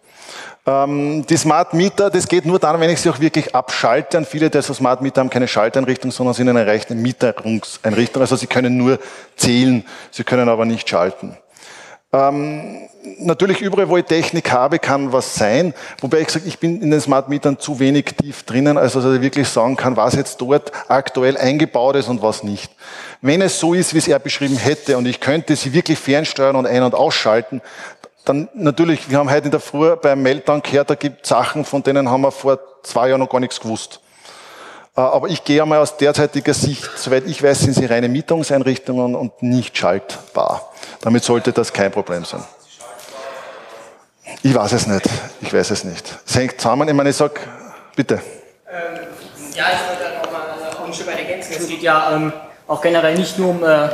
[0.66, 4.18] Ähm, die Smart Meter, das geht nur dann, wenn ich sie auch wirklich abschalte.
[4.20, 8.22] Und viele der Smart Meter haben keine Schalteinrichtung, sondern sind eine reine Mieterungseinrichtung.
[8.22, 9.00] Also sie können nur
[9.36, 11.36] zählen, sie können aber nicht schalten.
[12.14, 12.90] Ähm,
[13.20, 15.74] natürlich überall, wo ich Technik habe, kann was sein.
[16.02, 19.16] Wobei ich sage, ich bin in den Smart Metern zu wenig tief drinnen, also dass
[19.16, 22.70] ich wirklich sagen kann, was jetzt dort aktuell eingebaut ist und was nicht.
[23.22, 26.58] Wenn es so ist, wie es er beschrieben hätte und ich könnte sie wirklich fernsteuern
[26.58, 27.62] und ein- und ausschalten,
[28.26, 31.82] dann natürlich, wir haben heute in der Früh beim Meltdown gehört, da gibt Sachen, von
[31.82, 34.02] denen haben wir vor zwei Jahren noch gar nichts gewusst.
[34.96, 39.16] Äh, aber ich gehe einmal aus derzeitiger Sicht, soweit ich weiß, sind sie reine Mietungseinrichtungen
[39.16, 40.72] und nicht schaltbar.
[41.02, 42.44] Damit sollte das kein Problem sein.
[44.44, 45.06] Ich weiß es nicht.
[45.42, 46.20] Ich weiß es nicht.
[46.26, 46.88] Es hängt zusammen.
[46.88, 47.40] Ich meine, ich sag,
[47.96, 48.16] bitte.
[48.70, 49.00] Ähm,
[49.54, 51.54] ja, ich wollte da nochmal ein Stück weit ergänzen.
[51.58, 52.34] Es geht ja ähm,
[52.68, 53.90] auch generell nicht nur um äh,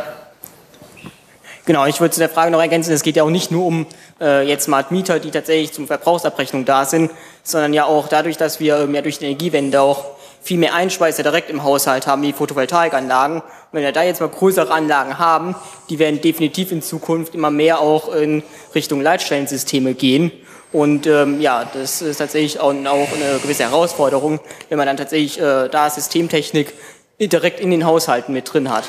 [1.68, 3.88] Genau, ich würde zu der Frage noch ergänzen, es geht ja auch nicht nur um
[4.22, 7.12] äh, jetzt Smart Mieter, die tatsächlich zum Verbrauchsabrechnung da sind,
[7.44, 10.06] sondern ja auch dadurch, dass wir ähm, ja durch die Energiewende auch
[10.48, 13.42] viel mehr Einspeiser direkt im Haushalt haben, wie Photovoltaikanlagen.
[13.42, 13.44] Und
[13.74, 15.56] wenn wir da jetzt mal größere Anlagen haben,
[15.90, 18.44] die werden definitiv in Zukunft immer mehr auch in
[18.74, 20.32] Richtung Leitstellensysteme gehen.
[20.72, 24.40] Und ähm, ja, das ist tatsächlich auch, auch eine gewisse Herausforderung,
[24.70, 26.74] wenn man dann tatsächlich äh, da Systemtechnik
[27.20, 28.86] direkt in den Haushalten mit drin hat.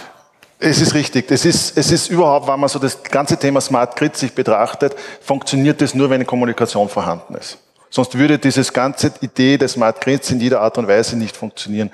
[0.61, 1.29] Es ist richtig.
[1.33, 4.95] Es ist, es ist überhaupt, wenn man so das ganze Thema Smart Grid sich betrachtet,
[5.23, 7.59] funktioniert das nur, wenn Kommunikation vorhanden ist.
[7.91, 11.91] Sonst würde dieses ganze Idee des Smart Grids in jeder Art und Weise nicht funktionieren.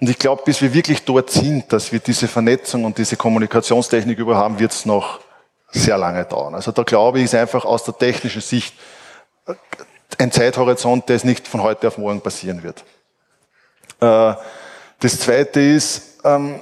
[0.00, 4.18] Und ich glaube, bis wir wirklich dort sind, dass wir diese Vernetzung und diese Kommunikationstechnik
[4.18, 5.20] überhaupt haben, wird es noch
[5.70, 6.54] sehr lange dauern.
[6.54, 8.74] Also da glaube ich, ist einfach aus der technischen Sicht
[10.18, 12.84] ein Zeithorizont, der es nicht von heute auf morgen passieren wird.
[14.00, 14.34] Äh,
[15.00, 16.60] das Zweite ist, ähm,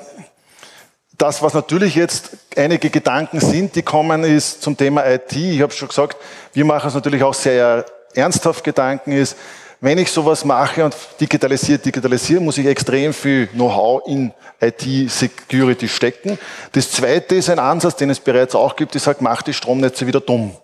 [1.19, 5.35] das, was natürlich jetzt einige Gedanken sind, die kommen, ist zum Thema IT.
[5.35, 6.19] Ich habe schon gesagt,
[6.53, 7.87] wir machen uns natürlich auch sehr
[8.17, 9.37] ernsthaft Gedanken ist,
[9.81, 16.39] wenn ich sowas mache und digitalisiert, digitalisieren, muss ich extrem viel Know-how in IT-Security stecken.
[16.73, 20.07] Das zweite ist ein Ansatz, den es bereits auch gibt, ich sage, mach die Stromnetze
[20.07, 20.57] wieder dumm.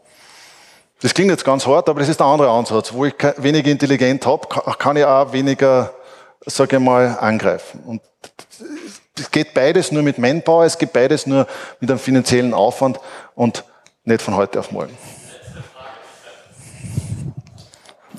[1.02, 2.92] Das klingt jetzt ganz hart, aber das ist der andere Ansatz.
[2.92, 4.46] Wo ich weniger intelligent habe,
[4.78, 5.92] kann ich auch weniger,
[6.46, 7.80] sage ich mal, angreifen.
[7.84, 8.02] Und
[9.18, 11.46] es geht beides nur mit Manpower, es geht beides nur
[11.80, 12.98] mit einem finanziellen Aufwand
[13.34, 13.64] und
[14.04, 14.96] nicht von heute auf morgen.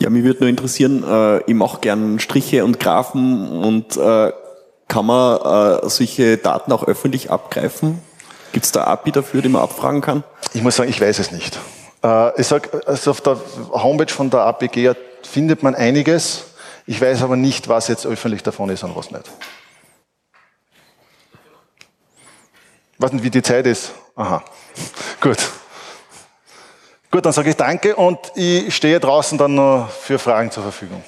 [0.04, 4.34] Ja, mich würde nur interessieren, äh, ich mache gern Striche und Graphen und äh,
[4.90, 5.38] kann man
[5.82, 8.02] äh, solche Daten auch öffentlich abgreifen?
[8.52, 10.26] Gibt es da API dafür, die man abfragen kann?
[10.52, 11.58] Ich muss sagen, ich weiß es nicht.
[12.04, 13.38] Äh, ich sag, also auf der
[13.72, 14.92] Homepage von der APG
[15.22, 16.48] findet man einiges.
[16.86, 19.32] Ich weiß aber nicht, was jetzt öffentlich davon ist und was nicht.
[22.92, 23.94] Ich weiß nicht, wie die Zeit ist.
[24.18, 24.44] Aha.
[25.22, 25.38] Gut.
[27.14, 31.04] Gut, dann sage ich danke und ich stehe draußen dann noch für Fragen zur Verfügung.